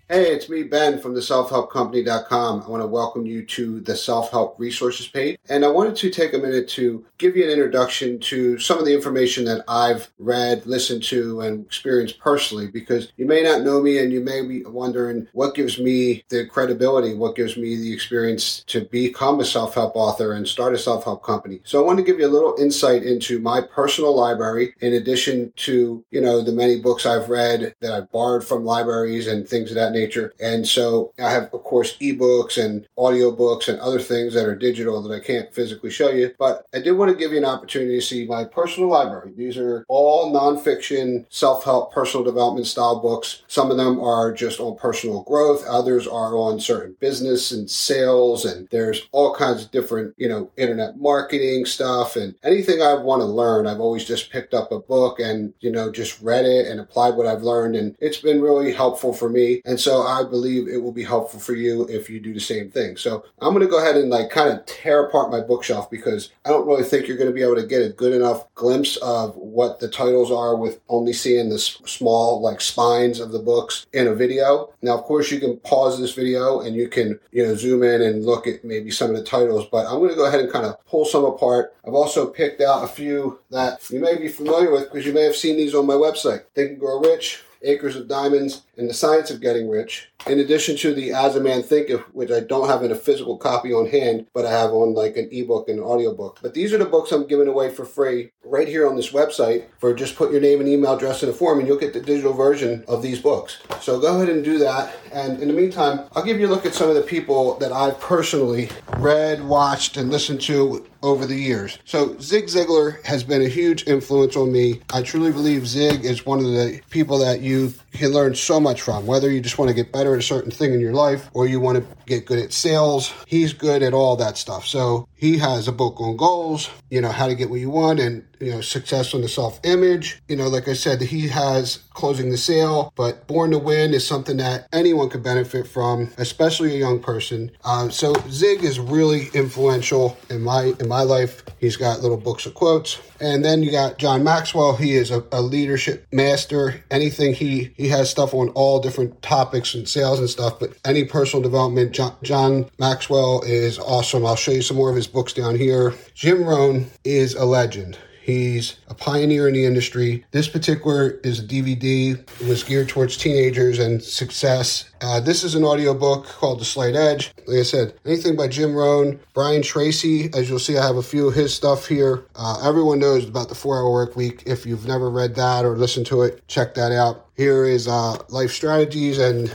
Hey, 0.09 0.33
it's 0.33 0.47
me, 0.47 0.63
Ben 0.63 1.01
from 1.01 1.13
the 1.13 1.19
selfhelpcompany.com. 1.19 2.63
I 2.63 2.69
want 2.69 2.81
to 2.81 2.87
welcome 2.87 3.25
you 3.25 3.43
to 3.47 3.81
the 3.81 3.93
self 3.93 4.31
help 4.31 4.57
resources 4.57 5.05
page. 5.05 5.37
And 5.49 5.65
I 5.65 5.67
wanted 5.67 5.97
to 5.97 6.09
take 6.09 6.33
a 6.33 6.37
minute 6.37 6.69
to 6.69 7.05
give 7.17 7.35
you 7.35 7.43
an 7.43 7.49
introduction 7.49 8.17
to 8.21 8.57
some 8.57 8.79
of 8.79 8.85
the 8.85 8.93
information 8.93 9.43
that 9.43 9.65
I've 9.67 10.09
read, 10.17 10.65
listened 10.65 11.03
to, 11.03 11.41
and 11.41 11.65
experienced 11.65 12.19
personally 12.19 12.67
because 12.67 13.11
you 13.17 13.25
may 13.25 13.43
not 13.43 13.63
know 13.63 13.81
me 13.81 13.97
and 13.97 14.13
you 14.13 14.21
may 14.21 14.47
be 14.47 14.63
wondering 14.63 15.27
what 15.33 15.55
gives 15.55 15.77
me 15.77 16.23
the 16.29 16.45
credibility, 16.45 17.13
what 17.13 17.35
gives 17.35 17.57
me 17.57 17.75
the 17.75 17.91
experience 17.91 18.63
to 18.67 18.85
become 18.85 19.41
a 19.41 19.45
self 19.45 19.73
help 19.73 19.97
author 19.97 20.31
and 20.31 20.47
start 20.47 20.73
a 20.73 20.77
self 20.77 21.03
help 21.03 21.21
company. 21.21 21.59
So 21.65 21.83
I 21.83 21.85
want 21.85 21.99
to 21.99 22.05
give 22.05 22.17
you 22.17 22.27
a 22.27 22.31
little 22.31 22.55
insight 22.57 23.03
into 23.03 23.39
my 23.39 23.59
personal 23.59 24.15
library 24.15 24.73
in 24.79 24.93
addition 24.93 25.51
to, 25.57 26.05
you 26.11 26.21
know, 26.21 26.41
the 26.41 26.53
many 26.53 26.79
books 26.79 27.05
I've 27.05 27.27
read 27.27 27.75
that 27.81 27.91
I've 27.91 28.09
borrowed 28.13 28.47
from 28.47 28.63
libraries 28.63 29.27
and 29.27 29.45
things 29.45 29.69
of 29.69 29.75
that 29.75 29.91
nature. 29.91 29.96
And 30.39 30.67
so 30.67 31.13
I 31.19 31.29
have, 31.29 31.45
of 31.53 31.63
course, 31.63 31.97
ebooks 31.97 32.63
and 32.63 32.87
audiobooks 32.97 33.67
and 33.67 33.79
other 33.79 33.99
things 33.99 34.33
that 34.33 34.45
are 34.45 34.55
digital 34.55 35.01
that 35.01 35.15
I 35.15 35.19
can't 35.19 35.53
physically 35.53 35.89
show 35.89 36.09
you. 36.09 36.33
But 36.37 36.65
I 36.73 36.79
did 36.79 36.91
want 36.91 37.11
to 37.11 37.17
give 37.17 37.31
you 37.31 37.37
an 37.37 37.45
opportunity 37.45 37.99
to 37.99 38.05
see 38.05 38.25
my 38.25 38.45
personal 38.45 38.89
library. 38.89 39.33
These 39.35 39.57
are 39.57 39.85
all 39.87 40.33
nonfiction, 40.33 41.25
self 41.29 41.63
help, 41.63 41.93
personal 41.93 42.23
development 42.23 42.67
style 42.67 42.99
books. 42.99 43.43
Some 43.47 43.71
of 43.71 43.77
them 43.77 43.99
are 43.99 44.33
just 44.33 44.59
on 44.59 44.77
personal 44.77 45.23
growth, 45.23 45.65
others 45.67 46.07
are 46.07 46.35
on 46.35 46.59
certain 46.59 46.95
business 46.99 47.51
and 47.51 47.69
sales. 47.69 48.45
And 48.45 48.67
there's 48.69 49.07
all 49.11 49.33
kinds 49.33 49.63
of 49.63 49.71
different, 49.71 50.13
you 50.17 50.27
know, 50.27 50.49
internet 50.57 50.99
marketing 50.99 51.65
stuff 51.65 52.15
and 52.15 52.35
anything 52.43 52.81
I 52.81 52.93
want 52.93 53.21
to 53.21 53.25
learn. 53.25 53.67
I've 53.67 53.79
always 53.79 54.05
just 54.05 54.31
picked 54.31 54.53
up 54.53 54.71
a 54.71 54.79
book 54.79 55.19
and, 55.19 55.53
you 55.59 55.71
know, 55.71 55.91
just 55.91 56.21
read 56.21 56.45
it 56.45 56.67
and 56.67 56.79
applied 56.79 57.15
what 57.15 57.27
I've 57.27 57.43
learned. 57.43 57.75
And 57.75 57.95
it's 57.99 58.17
been 58.17 58.41
really 58.41 58.73
helpful 58.73 59.13
for 59.13 59.29
me. 59.29 59.61
And 59.65 59.79
so 59.79 59.86
so 59.87 60.01
I 60.01 60.23
believe 60.23 60.67
it 60.67 60.83
will 60.83 60.91
be 60.91 61.03
helpful 61.03 61.39
for 61.39 61.53
you 61.53 61.87
if 61.87 62.09
you 62.09 62.19
do 62.19 62.33
the 62.33 62.41
same 62.41 62.69
thing. 62.69 62.97
So 62.97 63.23
I'm 63.39 63.53
going 63.53 63.65
to 63.65 63.71
go 63.71 63.81
ahead 63.81 63.95
and 63.95 64.09
like 64.09 64.29
kind 64.29 64.51
of 64.51 64.65
tear 64.65 65.05
apart 65.05 65.31
my 65.31 65.39
bookshelf 65.39 65.89
because 65.89 66.31
I 66.43 66.49
don't 66.49 66.67
really 66.67 66.83
think 66.83 67.07
you're 67.07 67.15
going 67.15 67.29
to 67.29 67.33
be 67.33 67.41
able 67.41 67.55
to 67.55 67.65
get 67.65 67.83
a 67.83 67.89
good 67.89 68.13
enough 68.13 68.53
glimpse 68.53 68.97
of 68.97 69.33
what 69.37 69.79
the 69.79 69.87
titles 69.87 70.29
are 70.29 70.57
with 70.57 70.81
only 70.89 71.13
seeing 71.13 71.47
the 71.47 71.57
small 71.57 72.41
like 72.41 72.59
spines 72.59 73.21
of 73.21 73.31
the 73.31 73.39
books 73.39 73.85
in 73.93 74.07
a 74.07 74.13
video. 74.13 74.73
Now, 74.81 74.97
of 74.97 75.03
course, 75.03 75.31
you 75.31 75.39
can 75.39 75.55
pause 75.57 75.97
this 75.97 76.13
video 76.13 76.59
and 76.59 76.75
you 76.75 76.89
can, 76.89 77.17
you 77.31 77.45
know, 77.45 77.55
zoom 77.55 77.83
in 77.83 78.01
and 78.01 78.25
look 78.25 78.45
at 78.45 78.65
maybe 78.65 78.91
some 78.91 79.11
of 79.11 79.15
the 79.15 79.23
titles, 79.23 79.67
but 79.71 79.85
I'm 79.85 79.99
going 79.99 80.09
to 80.09 80.15
go 80.15 80.27
ahead 80.27 80.41
and 80.41 80.51
kind 80.51 80.65
of 80.65 80.83
pull 80.85 81.05
some 81.05 81.23
apart. 81.23 81.75
I've 81.87 81.93
also 81.93 82.27
picked 82.27 82.59
out 82.59 82.83
a 82.83 82.87
few 82.87 83.39
that 83.51 83.89
you 83.89 84.01
may 84.01 84.17
be 84.17 84.27
familiar 84.27 84.69
with 84.69 84.91
because 84.91 85.05
you 85.05 85.13
may 85.13 85.23
have 85.23 85.37
seen 85.37 85.55
these 85.55 85.73
on 85.73 85.87
my 85.87 85.93
website. 85.93 86.43
Think 86.53 86.71
and 86.71 86.79
Grow 86.79 86.99
Rich, 86.99 87.43
Acres 87.63 87.95
of 87.95 88.07
Diamonds, 88.07 88.63
and 88.77 88.89
The 88.89 88.93
Science 88.93 89.31
of 89.31 89.41
Getting 89.41 89.69
Rich. 89.69 90.09
In 90.27 90.39
addition 90.39 90.75
to 90.77 90.93
the 90.93 91.13
As 91.13 91.35
a 91.35 91.41
Man 91.41 91.63
Thinketh, 91.63 92.01
which 92.13 92.31
I 92.31 92.41
don't 92.41 92.67
have 92.67 92.83
in 92.83 92.91
a 92.91 92.95
physical 92.95 93.37
copy 93.37 93.73
on 93.73 93.87
hand, 93.87 94.27
but 94.33 94.45
I 94.45 94.51
have 94.51 94.71
on 94.71 94.93
like 94.93 95.17
an 95.17 95.29
ebook 95.31 95.69
and 95.69 95.79
audiobook. 95.79 96.39
But 96.41 96.53
these 96.53 96.73
are 96.73 96.77
the 96.77 96.85
books 96.85 97.11
I'm 97.11 97.27
giving 97.27 97.47
away 97.47 97.73
for 97.73 97.85
free 97.85 98.31
right 98.43 98.67
here 98.67 98.87
on 98.87 98.95
this 98.95 99.11
website 99.11 99.65
for 99.79 99.93
just 99.93 100.15
put 100.15 100.31
your 100.31 100.41
name 100.41 100.59
and 100.59 100.69
email 100.69 100.93
address 100.93 101.23
in 101.23 101.29
a 101.29 101.33
form 101.33 101.59
and 101.59 101.67
you'll 101.67 101.77
get 101.77 101.93
the 101.93 102.01
digital 102.01 102.33
version 102.33 102.83
of 102.87 103.01
these 103.01 103.21
books. 103.21 103.59
So 103.81 103.99
go 103.99 104.15
ahead 104.15 104.29
and 104.29 104.43
do 104.43 104.57
that. 104.59 104.95
And 105.11 105.41
in 105.41 105.47
the 105.47 105.53
meantime, 105.53 106.01
I'll 106.15 106.23
give 106.23 106.39
you 106.39 106.47
a 106.47 106.49
look 106.49 106.65
at 106.65 106.73
some 106.73 106.89
of 106.89 106.95
the 106.95 107.01
people 107.01 107.57
that 107.59 107.71
I've 107.71 107.99
personally 107.99 108.69
read, 108.97 109.43
watched, 109.43 109.97
and 109.97 110.09
listened 110.09 110.41
to 110.41 110.85
over 111.03 111.25
the 111.25 111.35
years. 111.35 111.79
So 111.85 112.17
Zig 112.19 112.45
Ziglar 112.45 113.03
has 113.05 113.23
been 113.23 113.41
a 113.41 113.47
huge 113.47 113.87
influence 113.87 114.35
on 114.35 114.51
me. 114.51 114.81
I 114.93 115.01
truly 115.01 115.31
believe 115.31 115.67
Zig 115.67 116.05
is 116.05 116.25
one 116.25 116.39
of 116.39 116.45
the 116.45 116.81
people 116.89 117.19
that 117.19 117.41
you 117.41 117.73
can 117.91 118.11
learn 118.11 118.35
so 118.35 118.59
much 118.59 118.81
from, 118.81 119.05
whether 119.05 119.31
you 119.31 119.41
just 119.41 119.57
want 119.57 119.69
to 119.69 119.75
get 119.75 119.91
better 119.91 120.13
at 120.13 120.19
a 120.19 120.23
certain 120.23 120.51
thing 120.51 120.73
in 120.73 120.79
your 120.79 120.93
life 120.93 121.29
or 121.33 121.47
you 121.47 121.59
want 121.59 121.77
to 121.77 121.85
get 122.05 122.25
good 122.25 122.39
at 122.39 122.53
sales. 122.53 123.13
He's 123.25 123.53
good 123.53 123.83
at 123.83 123.93
all 123.93 124.15
that 124.17 124.37
stuff. 124.37 124.65
So 124.65 125.07
he 125.15 125.37
has 125.37 125.67
a 125.67 125.71
book 125.71 125.99
on 125.99 126.17
goals, 126.17 126.69
you 126.89 127.01
know, 127.01 127.11
how 127.11 127.27
to 127.27 127.35
get 127.35 127.49
what 127.49 127.59
you 127.59 127.69
want 127.69 127.99
and, 127.99 128.23
you 128.39 128.51
know, 128.51 128.61
success 128.61 129.13
on 129.13 129.21
the 129.21 129.27
self 129.27 129.59
image. 129.63 130.21
You 130.27 130.35
know, 130.35 130.47
like 130.47 130.67
I 130.67 130.73
said, 130.73 131.01
he 131.01 131.27
has 131.29 131.79
closing 131.91 132.29
the 132.29 132.37
sale, 132.37 132.93
but 132.95 133.27
Born 133.27 133.51
to 133.51 133.59
Win 133.59 133.93
is 133.93 134.05
something 134.05 134.37
that 134.37 134.67
anyone 134.71 135.09
could 135.09 135.23
benefit 135.23 135.67
from, 135.67 136.11
especially 136.17 136.75
a 136.75 136.79
young 136.79 136.99
person. 136.99 137.51
Uh, 137.63 137.89
so 137.89 138.13
Zig 138.29 138.63
is 138.63 138.79
really 138.79 139.27
influential 139.33 140.17
in 140.29 140.41
my 140.41 140.73
in 140.79 140.87
my 140.87 141.01
life. 141.01 141.43
He's 141.59 141.75
got 141.77 142.01
little 142.01 142.17
books 142.17 142.45
of 142.45 142.53
quotes. 142.53 142.99
And 143.19 143.43
then 143.43 143.63
you 143.63 143.71
got 143.71 143.97
John 143.97 144.23
Maxwell. 144.23 144.75
He 144.75 144.93
is 144.93 145.09
a, 145.09 145.23
a 145.31 145.41
leadership 145.41 146.05
master. 146.11 146.83
Anything 146.91 147.33
he 147.33 147.73
he 147.75 147.87
has 147.89 148.09
stuff 148.09 148.33
on 148.33 148.49
all 148.49 148.79
different 148.79 149.21
topics 149.21 149.73
and 149.73 149.89
sales 149.89 150.19
and 150.19 150.29
stuff, 150.29 150.59
but 150.59 150.73
any 150.85 151.03
personal 151.03 151.41
development, 151.41 151.93
John, 151.93 152.15
John 152.21 152.69
Maxwell 152.79 153.41
is 153.41 153.79
awesome. 153.79 154.25
I'll 154.25 154.35
show 154.35 154.51
you 154.51 154.61
some 154.61 154.77
more 154.77 154.89
of 154.89 154.95
his 154.95 155.07
books 155.07 155.33
down 155.33 155.55
here. 155.55 155.93
Jim 156.13 156.43
Rohn 156.43 156.87
is 157.03 157.33
a 157.33 157.45
legend. 157.45 157.97
He's 158.27 158.75
a 158.89 158.93
pioneer 158.93 159.47
in 159.47 159.53
the 159.53 159.65
industry. 159.65 160.25
This 160.31 160.49
particular 160.49 161.11
is 161.23 161.39
a 161.39 161.43
DVD. 161.43 162.19
It 162.41 162.47
was 162.49 162.61
geared 162.61 162.89
towards 162.89 163.15
teenagers 163.15 163.79
and 163.79 164.03
success. 164.03 164.91
Uh, 164.99 165.21
this 165.21 165.45
is 165.45 165.55
an 165.55 165.63
audiobook 165.63 166.25
called 166.25 166.59
The 166.59 166.65
Slight 166.65 166.93
Edge. 166.93 167.31
Like 167.47 167.59
I 167.59 167.63
said, 167.63 167.93
anything 168.05 168.35
by 168.35 168.49
Jim 168.49 168.75
Rohn, 168.75 169.17
Brian 169.33 169.61
Tracy. 169.61 170.29
As 170.33 170.49
you'll 170.49 170.59
see, 170.59 170.77
I 170.77 170.85
have 170.85 170.97
a 170.97 171.01
few 171.01 171.29
of 171.29 171.35
his 171.35 171.53
stuff 171.53 171.87
here. 171.87 172.25
Uh, 172.35 172.61
everyone 172.67 172.99
knows 172.99 173.25
about 173.25 173.47
the 173.47 173.55
four 173.55 173.77
hour 173.77 173.89
work 173.89 174.17
week. 174.17 174.43
If 174.45 174.65
you've 174.65 174.85
never 174.85 175.09
read 175.09 175.33
that 175.35 175.63
or 175.63 175.77
listened 175.77 176.07
to 176.07 176.23
it, 176.23 176.45
check 176.49 176.73
that 176.73 176.91
out. 176.91 177.27
Here 177.37 177.63
is 177.63 177.87
uh, 177.87 178.17
Life 178.27 178.51
Strategies 178.51 179.19
and 179.19 179.49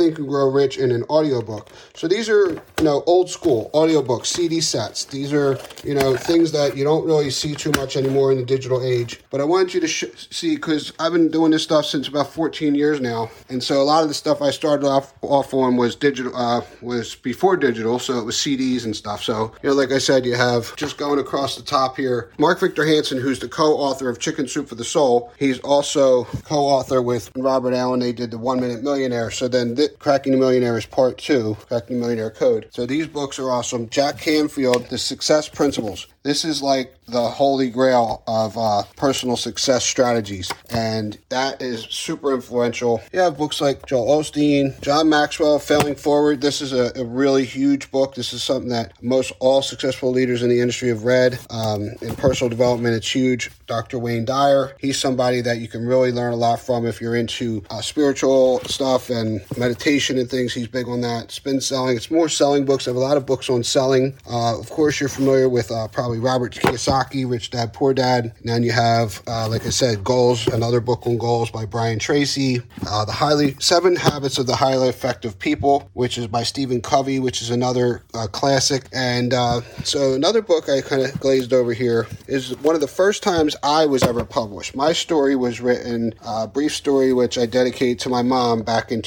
Think 0.00 0.18
and 0.18 0.28
Grow 0.28 0.50
Rich 0.50 0.78
in 0.78 0.92
an 0.92 1.04
audiobook. 1.10 1.68
So 1.94 2.08
these 2.08 2.30
are, 2.30 2.52
you 2.52 2.84
know, 2.84 3.02
old 3.06 3.28
school 3.28 3.70
audiobooks, 3.74 4.26
CD 4.26 4.62
sets. 4.62 5.04
These 5.04 5.30
are, 5.34 5.58
you 5.84 5.94
know, 5.94 6.16
things 6.16 6.52
that 6.52 6.74
you 6.74 6.84
don't 6.84 7.04
really 7.04 7.28
see 7.28 7.54
too 7.54 7.70
much 7.72 7.98
anymore 7.98 8.32
in 8.32 8.38
the 8.38 8.44
digital 8.44 8.82
age. 8.82 9.20
But 9.28 9.42
I 9.42 9.44
want 9.44 9.74
you 9.74 9.80
to 9.80 9.86
sh- 9.86 10.28
see 10.30 10.54
because 10.54 10.94
I've 10.98 11.12
been 11.12 11.30
doing 11.30 11.50
this 11.50 11.64
stuff 11.64 11.84
since 11.84 12.08
about 12.08 12.32
14 12.32 12.74
years 12.74 12.98
now, 12.98 13.30
and 13.50 13.62
so 13.62 13.82
a 13.82 13.84
lot 13.84 14.02
of 14.02 14.08
the 14.08 14.14
stuff 14.14 14.40
I 14.40 14.50
started 14.50 14.86
off 14.86 15.12
off 15.20 15.52
on 15.52 15.76
was 15.76 15.96
digital, 15.96 16.34
uh, 16.34 16.62
was 16.80 17.14
before 17.14 17.58
digital, 17.58 17.98
so 17.98 18.18
it 18.18 18.24
was 18.24 18.36
CDs 18.36 18.86
and 18.86 18.96
stuff. 18.96 19.22
So 19.22 19.52
you 19.62 19.68
know, 19.68 19.74
like 19.74 19.92
I 19.92 19.98
said, 19.98 20.24
you 20.24 20.34
have 20.34 20.74
just 20.76 20.96
going 20.96 21.18
across 21.18 21.56
the 21.56 21.62
top 21.62 21.98
here, 21.98 22.30
Mark 22.38 22.58
Victor 22.58 22.86
Hansen, 22.86 23.20
who's 23.20 23.38
the 23.38 23.48
co-author 23.48 24.08
of 24.08 24.18
Chicken 24.18 24.48
Soup 24.48 24.66
for 24.66 24.76
the 24.76 24.84
Soul. 24.84 25.30
He's 25.38 25.58
also 25.58 26.24
co-author 26.44 27.02
with 27.02 27.30
Robert 27.36 27.74
Allen. 27.74 28.00
They 28.00 28.12
did 28.12 28.30
the 28.30 28.38
One 28.38 28.60
Minute 28.60 28.82
Millionaire. 28.82 29.30
So 29.30 29.46
then 29.46 29.74
Cracking 29.98 30.32
the 30.32 30.38
Millionaire 30.38 30.78
is 30.78 30.86
part 30.86 31.18
two, 31.18 31.56
Cracking 31.68 31.96
the 31.96 32.00
Millionaire 32.00 32.30
Code. 32.30 32.68
So 32.70 32.86
these 32.86 33.06
books 33.06 33.38
are 33.38 33.50
awesome. 33.50 33.88
Jack 33.88 34.18
Canfield, 34.18 34.88
The 34.88 34.98
Success 34.98 35.48
Principles. 35.48 36.06
This 36.22 36.44
is 36.44 36.60
like 36.60 36.94
the 37.06 37.28
holy 37.28 37.70
grail 37.70 38.22
of 38.26 38.56
uh, 38.56 38.82
personal 38.94 39.36
success 39.36 39.84
strategies, 39.84 40.52
and 40.68 41.18
that 41.30 41.62
is 41.62 41.84
super 41.84 42.34
influential. 42.34 43.00
You 43.12 43.20
have 43.20 43.38
books 43.38 43.60
like 43.60 43.86
Joel 43.86 44.20
Osteen, 44.20 44.78
John 44.82 45.08
Maxwell, 45.08 45.58
Failing 45.58 45.94
Forward. 45.94 46.42
This 46.42 46.60
is 46.60 46.74
a, 46.74 46.92
a 46.94 47.04
really 47.04 47.46
huge 47.46 47.90
book. 47.90 48.14
This 48.14 48.34
is 48.34 48.42
something 48.42 48.68
that 48.68 48.92
most 49.02 49.32
all 49.40 49.62
successful 49.62 50.10
leaders 50.10 50.42
in 50.42 50.50
the 50.50 50.60
industry 50.60 50.88
have 50.90 51.04
read. 51.04 51.38
Um, 51.48 51.88
in 52.02 52.14
personal 52.16 52.50
development, 52.50 52.94
it's 52.96 53.10
huge. 53.10 53.50
Dr. 53.66 53.98
Wayne 53.98 54.26
Dyer, 54.26 54.76
he's 54.78 54.98
somebody 54.98 55.40
that 55.40 55.58
you 55.58 55.68
can 55.68 55.86
really 55.86 56.12
learn 56.12 56.34
a 56.34 56.36
lot 56.36 56.60
from 56.60 56.86
if 56.86 57.00
you're 57.00 57.16
into 57.16 57.64
uh, 57.70 57.80
spiritual 57.80 58.60
stuff 58.66 59.08
and 59.08 59.40
meditation 59.56 59.79
and 59.80 60.28
things. 60.28 60.52
He's 60.52 60.68
big 60.68 60.88
on 60.88 61.00
that. 61.00 61.30
Spin 61.30 61.60
selling. 61.60 61.96
It's 61.96 62.10
more 62.10 62.28
selling 62.28 62.64
books. 62.64 62.86
I 62.86 62.90
have 62.90 62.96
a 62.96 63.00
lot 63.00 63.16
of 63.16 63.26
books 63.26 63.48
on 63.50 63.62
selling. 63.62 64.16
Uh, 64.28 64.58
of 64.58 64.70
course, 64.70 65.00
you're 65.00 65.08
familiar 65.08 65.48
with 65.48 65.70
uh, 65.70 65.88
probably 65.88 66.18
Robert 66.18 66.54
Kiyosaki, 66.54 67.28
Rich 67.28 67.50
Dad 67.50 67.72
Poor 67.72 67.94
Dad. 67.94 68.32
And 68.38 68.48
then 68.48 68.62
you 68.62 68.72
have, 68.72 69.22
uh, 69.26 69.48
like 69.48 69.66
I 69.66 69.70
said, 69.70 70.04
Goals, 70.04 70.46
another 70.48 70.80
book 70.80 71.06
on 71.06 71.18
goals 71.18 71.50
by 71.50 71.64
Brian 71.64 71.98
Tracy. 71.98 72.62
Uh, 72.86 73.04
the 73.04 73.12
highly 73.12 73.54
Seven 73.58 73.96
Habits 73.96 74.38
of 74.38 74.46
the 74.46 74.56
Highly 74.56 74.88
Effective 74.88 75.38
People, 75.38 75.90
which 75.94 76.18
is 76.18 76.26
by 76.26 76.42
Stephen 76.42 76.80
Covey, 76.80 77.18
which 77.18 77.42
is 77.42 77.50
another 77.50 78.02
uh, 78.14 78.26
classic. 78.26 78.84
And 78.92 79.32
uh, 79.34 79.60
so 79.84 80.14
another 80.14 80.42
book 80.42 80.68
I 80.68 80.80
kind 80.80 81.02
of 81.02 81.18
glazed 81.20 81.52
over 81.52 81.72
here 81.72 82.06
is 82.28 82.56
one 82.58 82.74
of 82.74 82.80
the 82.80 82.88
first 82.88 83.22
times 83.22 83.56
I 83.62 83.86
was 83.86 84.02
ever 84.02 84.24
published. 84.24 84.74
My 84.76 84.92
story 84.92 85.36
was 85.36 85.60
written, 85.60 86.14
a 86.24 86.46
brief 86.46 86.74
story 86.74 87.12
which 87.12 87.38
I 87.38 87.46
dedicate 87.46 87.98
to 88.00 88.08
my 88.08 88.22
mom 88.22 88.62
back 88.62 88.92
in 88.92 89.02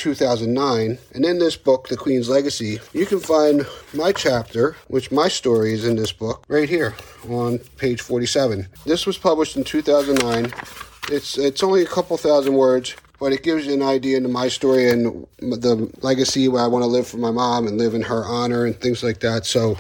2009. 0.54 0.98
And 1.14 1.26
in 1.26 1.40
this 1.40 1.58
book, 1.58 1.88
The 1.88 1.98
Queen's 1.98 2.30
Legacy, 2.30 2.80
you 2.94 3.06
can 3.06 3.20
find 3.20 3.66
my 3.94 4.12
chapter, 4.12 4.76
which 4.88 5.12
my 5.12 5.28
story 5.28 5.74
is 5.74 5.86
in 5.86 5.96
this 5.96 6.12
book 6.12 6.44
right 6.48 6.70
here 6.70 6.96
on 7.30 7.60
page 7.78 8.02
47. 8.02 8.68
This 8.86 9.06
was 9.06 9.18
published 9.18 9.58
in 9.58 9.64
2009. 9.64 10.54
It's 11.12 11.38
it's 11.38 11.64
only 11.64 11.82
a 11.82 11.86
couple 11.86 12.18
thousand 12.18 12.54
words, 12.54 12.96
but 13.24 13.32
it 13.32 13.42
gives 13.42 13.66
you 13.66 13.74
an 13.74 13.82
idea 13.82 14.18
into 14.18 14.28
my 14.28 14.50
story 14.50 14.90
and 14.90 15.26
the 15.40 15.90
legacy 16.02 16.50
where 16.50 16.62
I 16.62 16.68
want 16.68 16.84
to 16.84 16.88
live 16.88 17.08
for 17.08 17.16
my 17.16 17.32
mom 17.32 17.68
and 17.68 17.78
live 17.78 17.94
in 17.94 18.02
her 18.02 18.26
honor 18.26 18.66
and 18.66 18.76
things 18.76 19.02
like 19.02 19.22
that. 19.22 19.46
So 19.46 19.78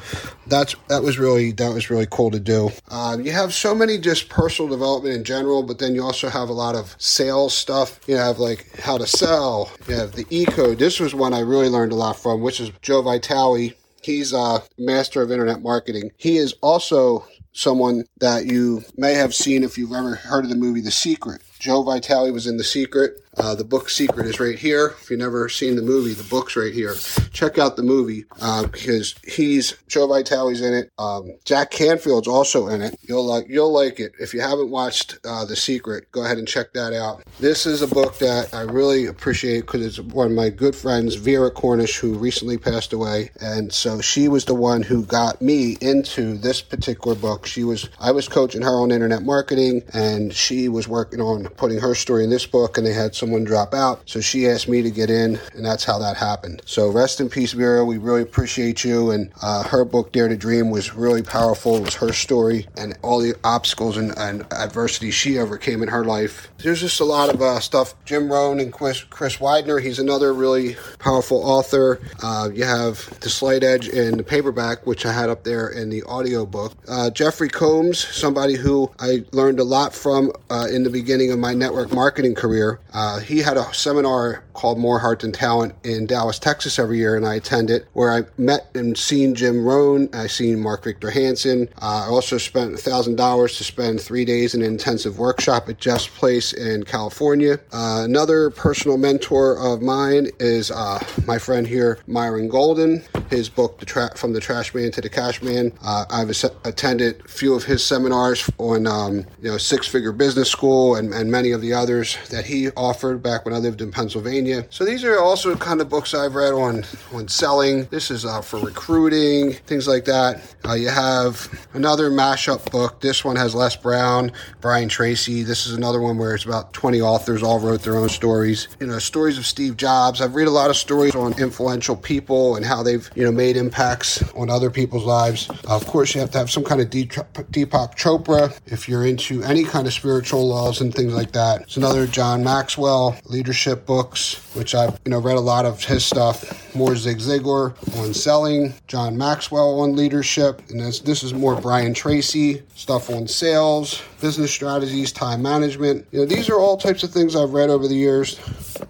that's 0.47 0.77
that 0.87 1.03
was 1.03 1.19
really 1.19 1.51
that 1.51 1.73
was 1.73 1.89
really 1.89 2.07
cool 2.09 2.31
to 2.31 2.39
do. 2.39 2.71
Um, 2.89 3.25
you 3.25 3.33
have 3.33 3.53
so 3.53 3.75
many 3.75 3.97
just 3.97 4.29
personal 4.29 4.71
development 4.71 5.17
in 5.17 5.25
general, 5.25 5.61
but 5.61 5.77
then 5.77 5.93
you 5.93 6.01
also 6.01 6.29
have 6.29 6.47
a 6.47 6.53
lot 6.53 6.77
of 6.77 6.95
sales 6.99 7.53
stuff. 7.53 7.99
You 8.07 8.15
have 8.15 8.39
like 8.39 8.79
how 8.79 8.97
to 8.97 9.05
sell. 9.05 9.69
You 9.89 9.95
have 9.95 10.13
the 10.13 10.25
E 10.29 10.45
code. 10.45 10.79
This 10.79 11.01
was 11.01 11.13
one 11.13 11.33
I 11.33 11.41
really 11.41 11.67
learned 11.67 11.91
a 11.91 11.95
lot 11.95 12.17
from, 12.17 12.41
which 12.41 12.61
is 12.61 12.71
Joe 12.81 13.01
Vitale 13.01 13.73
He's 14.03 14.33
a 14.33 14.61
master 14.77 15.21
of 15.21 15.31
internet 15.31 15.61
marketing. 15.61 16.11
He 16.17 16.35
is 16.37 16.53
also 16.61 17.25
someone 17.53 18.03
that 18.19 18.45
you 18.45 18.83
may 18.97 19.13
have 19.13 19.33
seen 19.33 19.63
if 19.63 19.77
you've 19.77 19.93
ever 19.93 20.15
heard 20.15 20.43
of 20.43 20.49
the 20.49 20.57
movie 20.57 20.81
The 20.81 20.91
Secret. 20.91 21.41
Joe 21.59 21.83
Vitale 21.83 22.31
was 22.31 22.47
in 22.47 22.57
The 22.57 22.63
Secret. 22.63 23.22
Uh, 23.37 23.55
the 23.55 23.63
book 23.63 23.89
Secret 23.89 24.27
is 24.27 24.39
right 24.39 24.57
here. 24.57 24.93
If 25.01 25.09
you've 25.09 25.19
never 25.19 25.49
seen 25.49 25.75
the 25.75 25.81
movie, 25.81 26.13
the 26.13 26.23
book's 26.23 26.55
right 26.55 26.73
here. 26.73 26.95
Check 27.31 27.57
out 27.57 27.75
the 27.75 27.83
movie 27.83 28.25
uh, 28.41 28.67
because 28.67 29.15
he's 29.23 29.75
Joe 29.87 30.07
Vitale's 30.07 30.61
in 30.61 30.73
it. 30.73 30.91
Um, 30.97 31.33
Jack 31.43 31.71
Canfield's 31.71 32.27
also 32.27 32.67
in 32.67 32.81
it. 32.81 32.95
You'll 33.01 33.25
like 33.25 33.45
you'll 33.49 33.73
like 33.73 33.99
it. 33.99 34.13
If 34.19 34.33
you 34.33 34.41
haven't 34.41 34.69
watched 34.69 35.17
uh, 35.25 35.45
The 35.45 35.55
Secret, 35.55 36.11
go 36.11 36.23
ahead 36.23 36.37
and 36.37 36.47
check 36.47 36.73
that 36.73 36.93
out. 36.93 37.23
This 37.39 37.65
is 37.65 37.81
a 37.81 37.87
book 37.87 38.19
that 38.19 38.53
I 38.53 38.61
really 38.61 39.07
appreciate 39.07 39.61
because 39.61 39.85
it's 39.85 39.99
one 39.99 40.27
of 40.27 40.33
my 40.33 40.49
good 40.49 40.75
friends, 40.75 41.15
Vera 41.15 41.49
Cornish, 41.49 41.97
who 41.97 42.13
recently 42.13 42.57
passed 42.57 42.93
away, 42.93 43.31
and 43.41 43.73
so 43.73 44.01
she 44.01 44.27
was 44.27 44.45
the 44.45 44.53
one 44.53 44.83
who 44.83 45.05
got 45.05 45.41
me 45.41 45.77
into 45.81 46.37
this 46.37 46.61
particular 46.61 47.15
book. 47.15 47.45
She 47.45 47.63
was 47.63 47.89
I 47.99 48.11
was 48.11 48.27
coaching 48.27 48.61
her 48.61 48.75
on 48.75 48.91
internet 48.91 49.23
marketing, 49.23 49.83
and 49.93 50.33
she 50.33 50.69
was 50.69 50.87
working 50.87 51.19
on 51.19 51.45
putting 51.49 51.79
her 51.79 51.95
story 51.95 52.23
in 52.23 52.29
this 52.29 52.45
book, 52.45 52.77
and 52.77 52.85
they 52.85 52.93
had 52.93 53.15
someone 53.23 53.45
drop 53.45 53.73
out. 53.73 54.01
So 54.05 54.19
she 54.19 54.49
asked 54.49 54.67
me 54.67 54.81
to 54.81 54.91
get 54.91 55.09
in, 55.09 55.39
and 55.55 55.65
that's 55.65 55.85
how 55.85 55.97
that 55.99 56.17
happened. 56.17 56.61
So 56.65 56.89
rest 56.89 57.21
in 57.21 57.29
peace, 57.29 57.53
Vera. 57.53 57.85
We 57.85 57.97
really 57.97 58.21
appreciate 58.21 58.83
you. 58.83 59.11
And 59.11 59.31
uh, 59.41 59.63
her 59.63 59.85
book, 59.85 60.11
Dare 60.11 60.27
to 60.27 60.35
Dream, 60.35 60.69
was 60.69 60.93
really 60.93 61.23
powerful. 61.23 61.77
It 61.77 61.85
was 61.85 61.95
her 61.95 62.11
story 62.11 62.67
and 62.75 62.97
all 63.01 63.19
the 63.19 63.33
obstacles 63.45 63.95
and, 63.95 64.11
and 64.17 64.45
adversity 64.51 65.09
she 65.09 65.37
overcame 65.37 65.81
in 65.81 65.87
her 65.87 66.03
life. 66.03 66.49
There's 66.57 66.81
just 66.81 66.99
a 66.99 67.05
lot 67.05 67.33
of 67.33 67.41
uh, 67.41 67.61
stuff. 67.61 67.93
Jim 68.03 68.29
Rohn 68.29 68.59
and 68.59 68.73
Chris, 68.73 69.01
Chris 69.05 69.39
Widener, 69.39 69.79
he's 69.79 69.99
another 69.99 70.33
really 70.33 70.75
powerful 70.99 71.37
author. 71.37 72.01
Uh, 72.21 72.49
you 72.53 72.65
have 72.65 73.19
The 73.21 73.29
Slight 73.29 73.63
Edge 73.63 73.87
in 73.87 74.17
the 74.17 74.23
paperback, 74.23 74.85
which 74.85 75.05
I 75.05 75.13
had 75.13 75.29
up 75.29 75.45
there 75.45 75.69
in 75.69 75.89
the 75.89 76.03
audio 76.03 76.45
book. 76.45 76.73
Uh, 76.89 77.09
Jeffrey 77.09 77.47
Combs, 77.47 77.99
somebody 77.99 78.55
who 78.55 78.91
I 78.99 79.23
learned 79.31 79.61
a 79.61 79.63
lot 79.63 79.93
from 79.93 80.33
uh, 80.49 80.67
in 80.69 80.83
the 80.83 80.89
beginning 80.89 81.31
of 81.31 81.39
my 81.39 81.53
network 81.53 81.93
marketing 81.93 82.35
career. 82.35 82.81
Uh, 83.13 83.19
he 83.19 83.37
had 83.39 83.57
a 83.57 83.73
seminar 83.75 84.43
called 84.53 84.79
More 84.79 84.97
Heart 84.97 85.19
Than 85.19 85.31
Talent 85.31 85.75
in 85.83 86.07
Dallas, 86.07 86.39
Texas 86.39 86.79
every 86.79 86.97
year, 86.97 87.15
and 87.15 87.27
I 87.27 87.35
attended 87.35 87.81
it 87.81 87.87
where 87.93 88.11
I 88.11 88.23
met 88.37 88.69
and 88.73 88.97
seen 88.97 89.35
Jim 89.35 89.63
Rohn. 89.63 90.09
I 90.13 90.25
seen 90.25 90.59
Mark 90.59 90.83
Victor 90.83 91.11
Hansen. 91.11 91.69
Uh, 91.79 92.05
I 92.05 92.09
also 92.09 92.39
spent 92.39 92.73
$1,000 92.73 93.57
to 93.57 93.63
spend 93.63 94.01
three 94.01 94.25
days 94.25 94.55
in 94.55 94.61
an 94.61 94.67
intensive 94.67 95.19
workshop 95.19 95.69
at 95.69 95.79
Jeff's 95.79 96.07
Place 96.07 96.53
in 96.53 96.83
California. 96.85 97.59
Uh, 97.71 98.01
another 98.03 98.49
personal 98.49 98.97
mentor 98.97 99.59
of 99.59 99.81
mine 99.83 100.29
is 100.39 100.71
uh, 100.71 101.03
my 101.27 101.37
friend 101.37 101.67
here, 101.67 101.99
Myron 102.07 102.47
Golden. 102.47 103.03
His 103.29 103.47
book, 103.47 103.79
the 103.79 103.85
tra- 103.85 104.15
From 104.15 104.33
the 104.33 104.39
Trash 104.39 104.73
Man 104.73 104.91
to 104.91 105.01
the 105.01 105.09
Cash 105.09 105.41
Man. 105.41 105.71
Uh, 105.83 106.05
I've 106.09 106.29
attended 106.65 107.21
a 107.25 107.27
few 107.27 107.53
of 107.53 107.63
his 107.63 107.83
seminars 107.83 108.49
on, 108.57 108.87
um, 108.87 109.25
you 109.41 109.51
know, 109.51 109.57
Six 109.57 109.87
Figure 109.87 110.11
Business 110.11 110.49
School 110.49 110.95
and, 110.95 111.13
and 111.13 111.31
many 111.31 111.51
of 111.51 111.61
the 111.61 111.73
others 111.73 112.17
that 112.29 112.45
he 112.45 112.69
back 113.15 113.45
when 113.45 113.53
I 113.53 113.57
lived 113.57 113.81
in 113.81 113.91
Pennsylvania. 113.91 114.65
So 114.69 114.85
these 114.85 115.03
are 115.03 115.19
also 115.19 115.55
kind 115.55 115.81
of 115.81 115.89
books 115.89 116.13
I've 116.13 116.35
read 116.35 116.53
on 116.53 116.83
on 117.13 117.27
selling. 117.27 117.85
This 117.85 118.09
is 118.09 118.25
uh, 118.25 118.41
for 118.41 118.59
recruiting, 118.59 119.53
things 119.53 119.87
like 119.87 120.05
that. 120.05 120.41
Uh, 120.65 120.73
you 120.73 120.89
have 120.89 121.47
another 121.73 122.09
mashup 122.09 122.71
book. 122.71 123.01
This 123.01 123.25
one 123.25 123.35
has 123.35 123.53
Les 123.53 123.75
Brown, 123.75 124.31
Brian 124.61 124.89
Tracy. 124.89 125.43
This 125.43 125.67
is 125.67 125.73
another 125.73 125.99
one 125.99 126.17
where 126.17 126.33
it's 126.33 126.45
about 126.45 126.73
20 126.73 127.01
authors 127.01 127.43
all 127.43 127.59
wrote 127.59 127.81
their 127.81 127.95
own 127.95 128.09
stories. 128.09 128.67
You 128.79 128.87
know, 128.87 128.99
stories 128.99 129.37
of 129.37 129.45
Steve 129.45 129.77
Jobs. 129.77 130.21
I've 130.21 130.35
read 130.35 130.47
a 130.47 130.51
lot 130.51 130.69
of 130.69 130.77
stories 130.77 131.15
on 131.15 131.37
influential 131.39 131.95
people 131.95 132.55
and 132.55 132.65
how 132.65 132.83
they've, 132.83 133.09
you 133.15 133.23
know, 133.23 133.31
made 133.31 133.57
impacts 133.57 134.23
on 134.33 134.49
other 134.49 134.69
people's 134.69 135.05
lives. 135.05 135.49
Uh, 135.49 135.75
of 135.75 135.85
course, 135.87 136.13
you 136.15 136.21
have 136.21 136.31
to 136.31 136.37
have 136.37 136.49
some 136.49 136.63
kind 136.63 136.81
of 136.81 136.89
Deepak 136.89 137.95
Chopra 137.95 138.57
if 138.65 138.87
you're 138.87 139.05
into 139.05 139.43
any 139.43 139.63
kind 139.63 139.87
of 139.87 139.93
spiritual 139.93 140.47
laws 140.47 140.81
and 140.81 140.93
things 140.93 141.13
like 141.13 141.31
that. 141.31 141.61
It's 141.61 141.77
another 141.77 142.07
John 142.07 142.43
Maxwell 142.43 142.92
leadership 143.25 143.85
books, 143.85 144.35
which 144.55 144.75
I've, 144.75 144.99
you 145.05 145.11
know, 145.11 145.19
read 145.19 145.37
a 145.37 145.41
lot 145.41 145.65
of 145.65 145.83
his 145.83 146.05
stuff. 146.05 146.75
More 146.75 146.95
Zig 146.95 147.17
Ziglar 147.17 147.75
on 147.99 148.13
selling, 148.13 148.73
John 148.87 149.17
Maxwell 149.17 149.79
on 149.81 149.95
leadership, 149.95 150.61
and 150.69 150.79
this, 150.79 150.99
this 150.99 151.23
is 151.23 151.33
more 151.33 151.59
Brian 151.59 151.93
Tracy 151.93 152.61
stuff 152.75 153.09
on 153.09 153.27
sales, 153.27 154.01
business 154.21 154.51
strategies, 154.51 155.11
time 155.11 155.41
management. 155.41 156.05
You 156.11 156.19
know, 156.19 156.25
these 156.25 156.49
are 156.49 156.59
all 156.59 156.77
types 156.77 157.03
of 157.03 157.11
things 157.11 157.35
I've 157.35 157.53
read 157.53 157.69
over 157.69 157.87
the 157.87 157.95
years. 157.95 158.39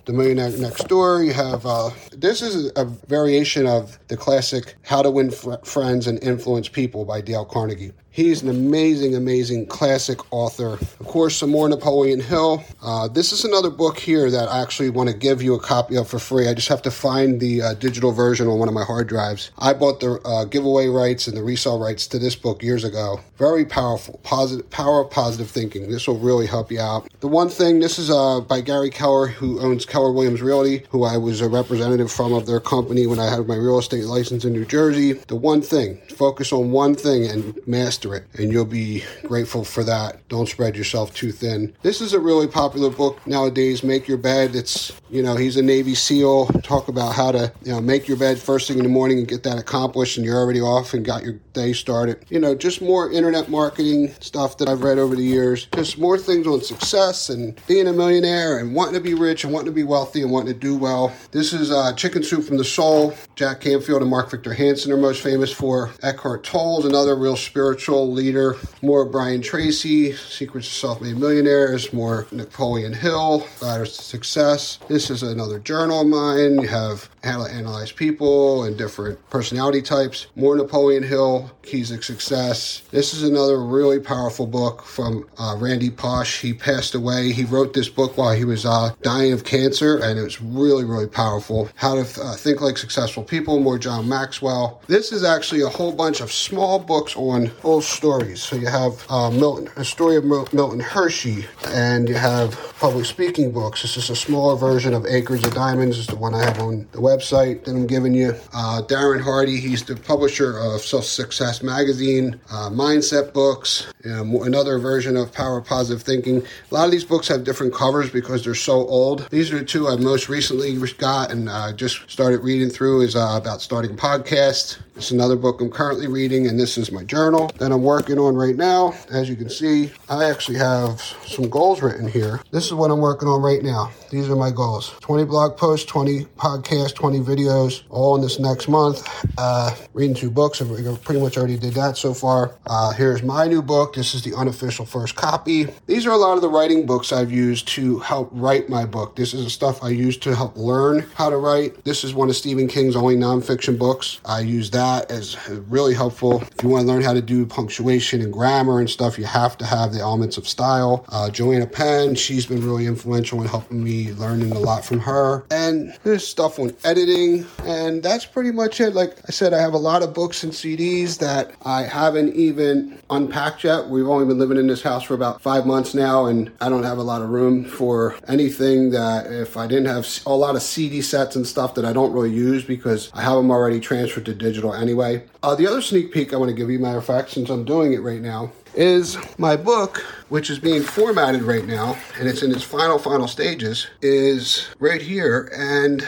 The 0.06 0.14
Millionaire 0.14 0.50
Next 0.58 0.88
Door. 0.88 1.24
You 1.24 1.34
have 1.34 1.66
uh, 1.66 1.90
this 2.12 2.42
is 2.42 2.72
a 2.76 2.86
variation 2.86 3.68
of 3.68 4.00
the 4.08 4.18
classic 4.18 4.76
How 4.84 5.02
to 5.02 5.10
Win 5.12 5.32
Fr- 5.32 5.56
Friends 5.64 6.08
and 6.08 6.22
Influence 6.24 6.68
People 6.68 7.06
by 7.06 7.22
Dale 7.22 7.46
Carnegie. 7.46 7.92
He's 8.14 8.44
an 8.44 8.50
amazing, 8.50 9.16
amazing 9.16 9.66
classic 9.66 10.20
author. 10.32 10.74
Of 10.74 11.08
course, 11.08 11.36
some 11.36 11.50
more 11.50 11.68
Napoleon 11.68 12.20
Hill. 12.20 12.64
Uh, 12.80 13.08
this 13.08 13.34
is 13.34 13.44
another 13.44 13.72
book 13.72 13.98
here 13.98 14.30
that 14.30 14.50
I 14.50 14.62
actually 14.62 14.92
want 14.92 15.10
to 15.10 15.16
give 15.18 15.42
you 15.42 15.56
a 15.56 15.60
copy 15.60 15.98
of 15.98 16.08
for 16.08 16.20
free. 16.20 16.48
I 16.48 16.54
just 16.54 16.68
have 16.68 16.84
to 16.84 16.92
find 16.92 17.40
the 17.40 17.64
uh, 17.64 17.74
digital 17.74 18.12
version 18.12 18.48
on 18.48 18.60
one 18.60 18.68
of 18.68 18.76
my 18.76 18.84
hard 18.84 19.08
drives. 19.08 19.50
I 19.58 19.74
bought 19.74 20.00
the 20.00 20.22
uh, 20.26 20.46
giveaway 20.46 20.90
rights 20.90 21.26
and 21.28 21.36
the 21.36 21.42
resale 21.42 21.80
rights 21.80 22.06
to 22.10 22.20
this 22.20 22.36
book 22.36 22.62
years 22.62 22.84
ago. 22.84 23.20
Very 23.40 23.66
powerful, 23.66 24.20
positive 24.22 24.70
power 24.70 25.02
of 25.02 25.10
positive 25.10 25.50
thinking. 25.50 25.90
This 25.90 26.08
will 26.08 26.20
really 26.20 26.46
help 26.46 26.72
you 26.72 26.82
out. 26.82 27.10
The 27.22 27.28
one 27.28 27.50
thing, 27.50 27.80
this 27.80 27.98
is 27.98 28.12
uh, 28.12 28.42
by 28.42 28.62
Gary 28.62 28.92
Keller, 28.92 29.26
who 29.26 29.60
owns 29.60 29.88
Keller 29.88 30.12
Williams 30.12 30.44
Realty, 30.44 30.84
who 30.92 31.04
I 31.04 31.18
was 31.18 31.42
a 31.42 31.50
representative 31.50 32.12
from 32.12 32.32
of 32.32 32.46
their 32.46 32.60
company 32.60 33.08
when 33.08 33.18
I 33.18 33.28
had 33.28 33.48
my 33.48 33.56
real 33.56 33.80
estate 33.80 34.06
license 34.06 34.46
in 34.46 34.54
New 34.54 34.66
Jersey. 34.66 35.14
The 35.14 35.36
one 35.36 35.64
thing, 35.64 36.00
focus 36.16 36.54
on 36.54 36.70
one 36.70 36.94
thing 36.94 37.26
and 37.26 37.60
master 37.66 38.03
it, 38.12 38.26
and 38.34 38.52
you'll 38.52 38.66
be 38.66 39.04
grateful 39.24 39.64
for 39.64 39.86
that. 39.86 40.28
Don't 40.28 40.50
spread 40.50 40.76
yourself 40.76 41.14
too 41.14 41.32
thin. 41.32 41.74
This 41.82 42.02
is 42.02 42.14
a 42.14 42.20
really 42.20 42.48
popular 42.48 42.90
book 42.90 43.26
nowadays. 43.26 43.84
Make 43.84 44.08
Your 44.08 44.18
Bed. 44.18 44.56
It's, 44.56 44.92
you 45.10 45.24
know, 45.24 45.36
he's 45.38 45.56
a 45.56 45.62
Navy 45.62 45.96
SEAL. 45.96 46.48
Talk 46.64 46.90
about 46.90 47.14
how 47.14 47.32
to, 47.32 47.54
you 47.64 47.72
know, 47.72 47.80
make 47.80 48.08
your 48.08 48.18
bed 48.18 48.38
first 48.40 48.68
thing 48.68 48.78
in 48.78 48.84
the 48.84 48.90
morning 48.90 49.20
and 49.20 49.28
get 49.28 49.44
that 49.44 49.58
accomplished, 49.58 50.18
and 50.18 50.26
you're 50.26 50.38
already 50.38 50.60
off 50.60 50.94
and 50.94 51.06
got 51.06 51.24
your 51.24 51.40
day 51.54 51.72
started. 51.72 52.26
You 52.30 52.40
know, 52.40 52.56
just 52.56 52.82
more 52.82 53.12
internet 53.12 53.48
marketing 53.50 54.14
stuff 54.20 54.58
that 54.58 54.68
I've 54.68 54.84
read 54.84 54.98
over 54.98 55.16
the 55.16 55.24
years. 55.24 55.68
Just 55.76 55.98
more 55.98 56.18
things 56.18 56.48
on 56.48 56.62
success 56.62 57.30
and 57.30 57.60
being 57.68 57.88
a 57.88 57.94
millionaire 57.94 58.58
and 58.58 58.76
wanting 58.76 58.96
to 58.96 59.00
be 59.00 59.14
rich 59.14 59.44
and 59.44 59.54
wanting 59.54 59.68
to 59.68 59.76
be 59.76 59.84
wealthy 59.84 60.22
and 60.22 60.32
wanting 60.32 60.54
to 60.54 60.60
do 60.60 60.76
well. 60.76 61.14
This 61.32 61.54
is 61.54 61.72
uh, 61.72 61.94
Chicken 61.94 62.24
Soup 62.24 62.44
from 62.44 62.58
the 62.58 62.64
Soul. 62.64 63.14
Jack 63.36 63.62
Canfield 63.62 64.02
and 64.02 64.10
Mark 64.10 64.32
Victor 64.32 64.54
Hansen 64.54 64.92
are 64.92 64.98
most 64.98 65.22
famous 65.22 65.52
for. 65.52 65.92
Eckhart 66.02 66.44
Tolle's 66.44 66.86
another 66.86 67.16
real 67.16 67.36
spiritual 67.36 67.93
leader. 68.02 68.56
More 68.82 69.06
Brian 69.06 69.42
Tracy, 69.42 70.14
Secrets 70.14 70.68
of 70.68 70.74
Self-Made 70.74 71.18
Millionaires. 71.18 71.94
More 71.94 72.28
Napoleon 72.32 72.94
Hill, 72.94 73.48
Ladders 73.62 73.98
to 73.98 74.04
Success. 74.04 74.80
This 74.88 75.10
is 75.10 75.24
another 75.24 75.60
journal 75.60 76.02
of 76.02 76.08
mine. 76.08 76.60
You 76.62 76.68
have 76.68 77.10
how 77.24 77.46
to 77.46 77.54
analyze 77.54 77.92
people 77.92 78.64
and 78.64 78.78
different 78.78 79.18
personality 79.30 79.82
types. 79.82 80.28
More 80.36 80.56
Napoleon 80.56 81.04
Hill, 81.04 81.52
Keys 81.64 81.92
of 81.92 82.04
Success. 82.04 82.82
This 82.92 83.14
is 83.14 83.24
another 83.24 83.64
really 83.64 84.00
powerful 84.00 84.46
book 84.46 84.84
from 84.84 85.28
uh, 85.38 85.56
Randy 85.58 85.90
Pausch. 85.90 86.42
He 86.42 86.54
passed 86.54 86.96
away. 86.96 87.32
He 87.32 87.46
wrote 87.46 87.74
this 87.74 87.88
book 87.88 88.18
while 88.18 88.36
he 88.36 88.44
was 88.44 88.66
uh, 88.66 88.94
dying 89.02 89.32
of 89.32 89.46
cancer, 89.46 90.00
and 90.00 90.20
it 90.20 90.24
was 90.24 90.42
really, 90.42 90.84
really 90.84 91.08
powerful. 91.08 91.70
How 91.76 91.96
to 91.96 92.02
uh, 92.22 92.36
Think 92.36 92.62
Like 92.62 92.78
Successful 92.78 93.24
People, 93.24 93.60
more 93.60 93.80
John 93.80 94.10
Maxwell. 94.10 94.82
This 94.88 95.12
is 95.12 95.24
actually 95.24 95.62
a 95.62 95.70
whole 95.70 95.94
bunch 95.94 96.20
of 96.20 96.32
small 96.32 96.80
books 96.80 97.16
on 97.16 97.52
old 97.64 97.83
stories. 97.86 98.42
So 98.42 98.56
you 98.56 98.68
have 98.68 99.06
uh, 99.10 99.30
Milton, 99.32 99.70
a 99.76 99.86
story 99.86 100.16
of 100.16 100.26
Milton 100.26 100.80
Hershey, 100.80 101.46
and 101.68 102.08
you 102.08 102.16
have 102.16 102.58
public 102.80 103.06
speaking 103.06 103.52
books. 103.52 103.82
This 103.82 103.98
is 103.98 104.10
a 104.10 104.16
smaller 104.16 104.56
version 104.56 104.94
of 104.94 105.06
Acres 105.06 105.44
of 105.44 105.54
Diamonds. 105.54 105.98
Is 105.98 106.08
the 106.08 106.16
one 106.16 106.34
I 106.34 106.44
have 106.44 106.60
on 106.60 106.88
the 106.92 107.00
website 107.00 107.64
that 107.66 107.72
I'm 107.72 107.88
giving 107.88 108.14
you. 108.14 108.36
Uh, 108.54 108.82
Darren 108.88 109.22
Hardy, 109.22 109.60
he's 109.60 109.84
the 109.84 109.96
publisher 109.96 110.58
of 110.58 110.82
Self 110.82 111.06
Success 111.06 111.64
Magazine, 111.64 112.40
uh, 112.52 112.70
Mindset 112.70 113.34
Books, 113.34 113.92
another 114.04 114.78
version 114.80 115.18
of 115.18 115.32
Power 115.34 115.62
Positive 115.62 116.02
Thinking. 116.04 116.44
A 116.72 116.74
lot 116.74 116.86
of 116.86 116.92
these 116.92 117.04
books 117.06 117.28
have 117.28 117.44
different 117.44 117.74
covers 117.74 118.10
because 118.10 118.44
they're 118.44 118.56
so 118.56 118.86
old. 118.88 119.28
These 119.30 119.52
are 119.52 119.60
the 119.60 119.66
two 119.66 119.88
I 119.88 119.96
most 119.96 120.30
recently 120.30 120.78
got 120.98 121.32
and 121.32 121.50
uh, 121.50 121.74
just 121.74 122.10
started 122.10 122.42
reading 122.42 122.70
through 122.70 123.02
is 123.02 123.16
uh, 123.16 123.40
about 123.42 123.62
starting 123.62 123.92
a 123.92 123.96
podcast. 123.96 124.80
It's 124.96 125.10
another 125.10 125.36
book 125.36 125.60
I'm 125.60 125.72
currently 125.72 126.06
reading, 126.08 126.46
and 126.46 126.60
this 126.60 126.78
is 126.78 126.92
my 126.92 127.04
journal 127.04 127.50
that 127.58 127.72
I'm 127.72 127.82
working 127.82 128.20
on 128.20 128.36
right 128.36 128.56
now. 128.56 128.94
As 129.12 129.28
you 129.28 129.36
can 129.36 129.50
see, 129.50 129.92
I 130.08 130.30
actually 130.30 130.60
have 130.60 131.02
some 131.26 131.50
goals 131.50 131.82
written 131.82 132.08
here. 132.08 132.42
This 132.52 132.68
is 132.68 132.76
what 132.76 132.92
I'm 132.92 133.00
working 133.00 133.28
on 133.28 133.42
right 133.42 133.64
now. 133.64 133.90
These 134.12 134.30
are 134.30 134.36
my 134.36 134.52
goals 134.52 134.92
20 135.02 135.26
blog 135.26 135.58
posts, 135.58 135.88
20 135.88 136.26
podcasts, 136.38 136.94
20 136.94 137.20
videos, 137.22 137.82
all 137.90 138.16
in 138.16 138.22
this 138.22 138.40
next 138.40 138.68
month. 138.68 139.08
Uh, 139.36 139.76
reading 139.94 140.16
two 140.16 140.30
books. 140.30 140.62
I've 140.62 141.04
pretty 141.04 141.20
much 141.20 141.38
already 141.38 141.58
did 141.58 141.74
that 141.74 141.98
so 141.98 142.14
far. 142.14 142.54
Uh, 142.68 142.92
here's 142.94 143.24
my 143.24 143.48
new 143.48 143.64
book. 143.64 143.96
This 143.96 144.14
is 144.14 144.22
the 144.22 144.36
unofficial 144.36 144.86
first 144.86 145.16
copy. 145.16 145.68
These 145.88 146.06
are 146.06 146.12
a 146.12 146.18
lot 146.18 146.36
of 146.36 146.44
the 146.44 146.50
writing 146.50 146.86
books 146.86 147.12
I've 147.12 147.32
used 147.32 147.68
to 147.70 147.98
help 148.00 148.30
write 148.32 148.70
my 148.70 148.86
book. 148.86 149.16
This 149.16 149.34
is 149.34 149.44
the 149.44 149.50
stuff 149.50 149.84
I 149.84 149.90
use 149.90 150.18
to 150.18 150.36
help 150.36 150.56
learn 150.56 151.10
how 151.16 151.32
to 151.32 151.38
write. 151.38 151.84
This 151.84 152.04
is 152.04 152.14
one 152.14 152.30
of 152.30 152.36
Stephen 152.36 152.68
King's 152.68 152.96
only 152.96 153.16
nonfiction 153.16 153.80
books. 153.80 154.20
I 154.24 154.42
use 154.42 154.70
that 154.70 154.83
as 154.84 155.38
really 155.50 155.94
helpful. 155.94 156.42
If 156.42 156.64
you 156.64 156.70
want 156.70 156.84
to 156.84 156.88
learn 156.88 157.02
how 157.02 157.14
to 157.14 157.22
do 157.22 157.46
punctuation 157.46 158.22
and 158.22 158.32
grammar 158.32 158.80
and 158.80 158.90
stuff, 158.90 159.18
you 159.18 159.26
have 159.26 159.58
to 159.60 159.66
have 159.66 159.94
the 159.94 160.00
elements 160.00 160.38
of 160.38 160.48
style. 160.48 161.06
Uh, 161.10 161.30
Joanna 161.30 161.68
Penn, 161.68 162.16
she's 162.16 162.46
been 162.46 162.66
really 162.66 162.86
influential 162.86 163.42
in 163.42 163.48
helping 163.48 163.84
me 163.84 164.14
learning 164.14 164.52
a 164.52 164.60
lot 164.60 164.86
from 164.86 165.00
her. 165.00 165.46
And 165.52 165.98
there's 166.04 166.28
stuff 166.28 166.60
on 166.60 166.76
editing, 166.84 167.46
and 167.66 168.04
that's 168.04 168.26
pretty 168.26 168.52
much 168.52 168.82
it. 168.82 168.94
Like 168.94 169.18
I 169.28 169.32
said, 169.32 169.54
I 169.54 169.62
have 169.62 169.74
a 169.74 169.78
lot 169.78 170.04
of 170.04 170.14
books 170.14 170.44
and 170.44 170.52
CDs 170.52 171.20
that 171.20 171.52
I 171.64 171.84
haven't 171.84 172.36
even 172.36 173.00
unpacked 173.10 173.64
yet. 173.64 173.88
We've 173.90 174.08
only 174.08 174.26
been 174.26 174.40
living 174.40 174.58
in 174.58 174.68
this 174.68 174.82
house 174.82 175.04
for 175.04 175.14
about 175.14 175.42
five 175.42 175.66
months 175.66 175.94
now, 175.94 176.26
and 176.26 176.52
I 176.60 176.70
don't 176.70 176.84
have 176.84 176.98
a 176.98 177.04
lot 177.04 177.22
of 177.22 177.30
room 177.30 177.66
for 177.66 178.16
anything 178.28 178.92
that 178.92 179.32
if 179.32 179.58
I 179.58 179.68
didn't 179.68 179.86
have 179.86 180.08
a 180.26 180.36
lot 180.36 180.56
of 180.56 180.62
CD 180.62 181.02
sets 181.02 181.36
and 181.36 181.46
stuff 181.46 181.76
that 181.76 181.86
I 181.86 181.94
don't 181.94 182.12
really 182.14 182.34
use 182.34 182.64
because 182.64 183.12
I 183.14 183.22
have 183.22 183.38
them 183.38 183.52
already 183.52 183.80
transferred 183.80 184.26
to 184.26 184.34
digital 184.34 184.73
anyway. 184.74 185.24
Uh, 185.42 185.56
the 185.56 185.68
other 185.68 185.82
sneak 185.82 186.12
peek 186.12 186.34
I 186.34 186.38
want 186.38 186.50
to 186.50 186.56
give 186.56 186.70
you, 186.70 186.80
matter 186.80 186.98
of 186.98 187.06
fact, 187.06 187.32
since 187.32 187.50
I'm 187.50 187.66
doing 187.66 187.94
it 187.94 188.02
right 188.02 188.22
now, 188.22 188.52
is 188.76 189.18
my 189.38 189.56
book, 189.56 189.98
which 190.30 190.50
is 190.50 190.60
being 190.60 190.82
formatted 190.82 191.44
right 191.44 191.66
now, 191.66 191.96
and 192.18 192.28
it's 192.28 192.42
in 192.42 192.52
its 192.52 192.64
final, 192.64 192.98
final 192.98 193.28
stages, 193.28 193.88
is 194.02 194.68
right 194.80 195.02
here. 195.02 195.52
And 195.56 196.08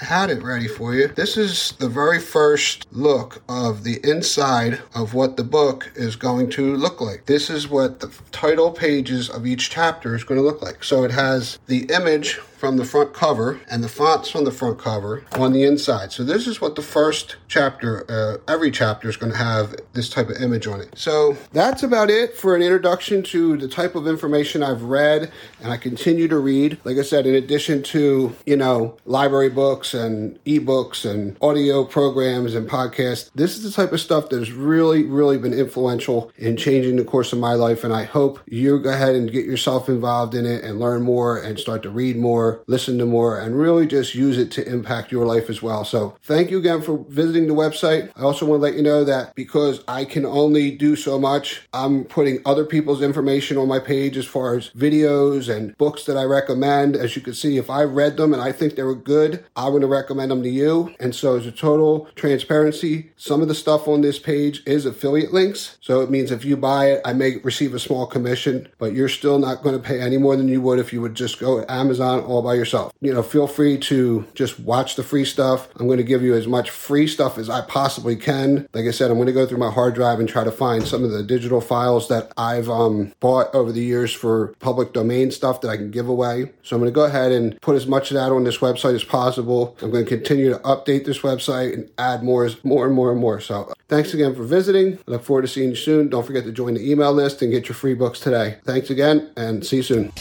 I 0.00 0.04
had 0.04 0.30
it 0.30 0.42
ready 0.42 0.68
for 0.68 0.94
you. 0.94 1.08
This 1.08 1.36
is 1.36 1.72
the 1.78 1.88
very 1.88 2.20
first 2.20 2.86
look 2.92 3.42
of 3.48 3.84
the 3.84 3.98
inside 4.08 4.80
of 4.94 5.14
what 5.14 5.36
the 5.36 5.44
book 5.44 5.90
is 5.94 6.16
going 6.16 6.50
to 6.50 6.76
look 6.76 7.00
like. 7.00 7.26
This 7.26 7.48
is 7.48 7.68
what 7.68 8.00
the 8.00 8.12
title 8.30 8.70
pages 8.70 9.30
of 9.30 9.46
each 9.46 9.70
chapter 9.70 10.14
is 10.14 10.24
going 10.24 10.40
to 10.40 10.46
look 10.46 10.60
like. 10.60 10.84
So 10.84 11.04
it 11.04 11.10
has 11.12 11.58
the 11.66 11.84
image 11.84 12.40
from 12.62 12.76
the 12.76 12.84
front 12.84 13.12
cover 13.12 13.60
and 13.68 13.82
the 13.82 13.88
fonts 13.88 14.30
from 14.30 14.44
the 14.44 14.52
front 14.52 14.78
cover 14.78 15.24
on 15.32 15.52
the 15.52 15.64
inside. 15.64 16.12
So 16.12 16.22
this 16.22 16.46
is 16.46 16.60
what 16.60 16.76
the 16.76 16.80
first 16.80 17.34
chapter, 17.48 18.08
uh, 18.08 18.36
every 18.46 18.70
chapter 18.70 19.08
is 19.08 19.16
going 19.16 19.32
to 19.32 19.38
have 19.38 19.74
this 19.94 20.08
type 20.08 20.28
of 20.28 20.36
image 20.40 20.68
on 20.68 20.80
it. 20.80 20.96
So 20.96 21.36
that's 21.52 21.82
about 21.82 22.08
it 22.08 22.36
for 22.36 22.54
an 22.54 22.62
introduction 22.62 23.24
to 23.24 23.56
the 23.56 23.66
type 23.66 23.96
of 23.96 24.06
information 24.06 24.62
I've 24.62 24.84
read 24.84 25.32
and 25.60 25.72
I 25.72 25.76
continue 25.76 26.28
to 26.28 26.38
read. 26.38 26.78
Like 26.84 26.98
I 26.98 27.02
said, 27.02 27.26
in 27.26 27.34
addition 27.34 27.82
to, 27.82 28.32
you 28.46 28.56
know, 28.56 28.96
library 29.06 29.50
books 29.50 29.92
and 29.92 30.38
ebooks 30.44 31.04
and 31.04 31.36
audio 31.42 31.84
programs 31.84 32.54
and 32.54 32.70
podcasts, 32.70 33.32
this 33.34 33.56
is 33.56 33.64
the 33.64 33.72
type 33.72 33.92
of 33.92 34.00
stuff 34.00 34.28
that 34.28 34.38
has 34.38 34.52
really, 34.52 35.02
really 35.02 35.36
been 35.36 35.52
influential 35.52 36.30
in 36.38 36.56
changing 36.56 36.94
the 36.94 37.04
course 37.04 37.32
of 37.32 37.40
my 37.40 37.54
life. 37.54 37.82
And 37.82 37.92
I 37.92 38.04
hope 38.04 38.38
you 38.46 38.78
go 38.78 38.90
ahead 38.90 39.16
and 39.16 39.32
get 39.32 39.46
yourself 39.46 39.88
involved 39.88 40.36
in 40.36 40.46
it 40.46 40.62
and 40.62 40.78
learn 40.78 41.02
more 41.02 41.38
and 41.38 41.58
start 41.58 41.82
to 41.82 41.90
read 41.90 42.16
more 42.16 42.51
listen 42.66 42.98
to 42.98 43.06
more, 43.06 43.38
and 43.38 43.58
really 43.58 43.86
just 43.86 44.14
use 44.14 44.38
it 44.38 44.50
to 44.52 44.68
impact 44.68 45.12
your 45.12 45.26
life 45.26 45.48
as 45.50 45.62
well. 45.62 45.84
So 45.84 46.16
thank 46.22 46.50
you 46.50 46.58
again 46.58 46.82
for 46.82 47.04
visiting 47.08 47.46
the 47.48 47.54
website. 47.54 48.10
I 48.16 48.22
also 48.22 48.46
want 48.46 48.60
to 48.60 48.62
let 48.62 48.74
you 48.74 48.82
know 48.82 49.04
that 49.04 49.34
because 49.34 49.82
I 49.88 50.04
can 50.04 50.24
only 50.24 50.70
do 50.70 50.96
so 50.96 51.18
much, 51.18 51.62
I'm 51.72 52.04
putting 52.04 52.40
other 52.44 52.64
people's 52.64 53.02
information 53.02 53.56
on 53.56 53.68
my 53.68 53.78
page 53.78 54.16
as 54.16 54.26
far 54.26 54.56
as 54.56 54.70
videos 54.70 55.54
and 55.54 55.76
books 55.78 56.04
that 56.04 56.16
I 56.16 56.24
recommend. 56.24 56.96
As 56.96 57.16
you 57.16 57.22
can 57.22 57.34
see, 57.34 57.56
if 57.56 57.70
I 57.70 57.82
read 57.84 58.16
them 58.16 58.32
and 58.32 58.42
I 58.42 58.52
think 58.52 58.74
they 58.74 58.82
were 58.82 58.94
good, 58.94 59.44
I'm 59.56 59.70
going 59.70 59.82
to 59.82 59.88
recommend 59.88 60.30
them 60.30 60.42
to 60.42 60.48
you. 60.48 60.94
And 61.00 61.14
so 61.14 61.36
as 61.36 61.46
a 61.46 61.52
total 61.52 62.08
transparency, 62.14 63.10
some 63.16 63.42
of 63.42 63.48
the 63.48 63.54
stuff 63.54 63.88
on 63.88 64.00
this 64.00 64.18
page 64.18 64.62
is 64.66 64.86
affiliate 64.86 65.32
links. 65.32 65.78
So 65.80 66.00
it 66.00 66.10
means 66.10 66.30
if 66.30 66.44
you 66.44 66.56
buy 66.56 66.90
it, 66.92 67.00
I 67.04 67.12
may 67.12 67.36
receive 67.38 67.74
a 67.74 67.78
small 67.78 68.06
commission, 68.06 68.68
but 68.78 68.92
you're 68.92 69.08
still 69.08 69.38
not 69.38 69.62
going 69.62 69.76
to 69.76 69.82
pay 69.82 70.00
any 70.00 70.18
more 70.18 70.36
than 70.36 70.48
you 70.48 70.60
would 70.60 70.78
if 70.78 70.92
you 70.92 71.00
would 71.00 71.14
just 71.14 71.38
go 71.38 71.64
Amazon 71.68 72.20
or 72.20 72.41
all 72.42 72.50
by 72.50 72.54
yourself. 72.54 72.92
You 73.00 73.14
know, 73.14 73.22
feel 73.22 73.46
free 73.46 73.78
to 73.78 74.26
just 74.34 74.58
watch 74.60 74.96
the 74.96 75.02
free 75.02 75.24
stuff. 75.24 75.68
I'm 75.76 75.86
going 75.86 75.98
to 75.98 76.04
give 76.04 76.22
you 76.22 76.34
as 76.34 76.46
much 76.46 76.70
free 76.70 77.06
stuff 77.06 77.38
as 77.38 77.48
I 77.48 77.62
possibly 77.62 78.16
can. 78.16 78.68
Like 78.72 78.86
I 78.86 78.90
said, 78.90 79.10
I'm 79.10 79.16
going 79.16 79.26
to 79.26 79.32
go 79.32 79.46
through 79.46 79.58
my 79.58 79.70
hard 79.70 79.94
drive 79.94 80.18
and 80.18 80.28
try 80.28 80.44
to 80.44 80.52
find 80.52 80.86
some 80.86 81.04
of 81.04 81.10
the 81.10 81.22
digital 81.22 81.60
files 81.60 82.08
that 82.08 82.32
I've 82.36 82.68
um, 82.68 83.12
bought 83.20 83.54
over 83.54 83.72
the 83.72 83.82
years 83.82 84.12
for 84.12 84.48
public 84.58 84.92
domain 84.92 85.30
stuff 85.30 85.60
that 85.60 85.68
I 85.68 85.76
can 85.76 85.90
give 85.90 86.08
away. 86.08 86.52
So 86.62 86.76
I'm 86.76 86.82
going 86.82 86.92
to 86.92 86.94
go 86.94 87.04
ahead 87.04 87.32
and 87.32 87.60
put 87.60 87.76
as 87.76 87.86
much 87.86 88.10
of 88.10 88.16
that 88.16 88.32
on 88.32 88.44
this 88.44 88.58
website 88.58 88.94
as 88.94 89.04
possible. 89.04 89.76
I'm 89.82 89.90
going 89.90 90.04
to 90.04 90.08
continue 90.08 90.50
to 90.50 90.58
update 90.60 91.04
this 91.04 91.20
website 91.20 91.74
and 91.74 91.90
add 91.98 92.22
more, 92.22 92.50
more 92.64 92.86
and 92.86 92.94
more 92.94 93.12
and 93.12 93.20
more. 93.20 93.40
So 93.40 93.72
thanks 93.88 94.14
again 94.14 94.34
for 94.34 94.44
visiting. 94.44 94.98
I 95.06 95.12
look 95.12 95.24
forward 95.24 95.42
to 95.42 95.48
seeing 95.48 95.70
you 95.70 95.76
soon. 95.76 96.08
Don't 96.08 96.26
forget 96.26 96.44
to 96.44 96.52
join 96.52 96.74
the 96.74 96.90
email 96.90 97.12
list 97.12 97.42
and 97.42 97.52
get 97.52 97.68
your 97.68 97.74
free 97.74 97.94
books 97.94 98.20
today. 98.20 98.58
Thanks 98.64 98.90
again 98.90 99.30
and 99.36 99.64
see 99.64 99.76
you 99.76 99.82
soon. 99.82 100.12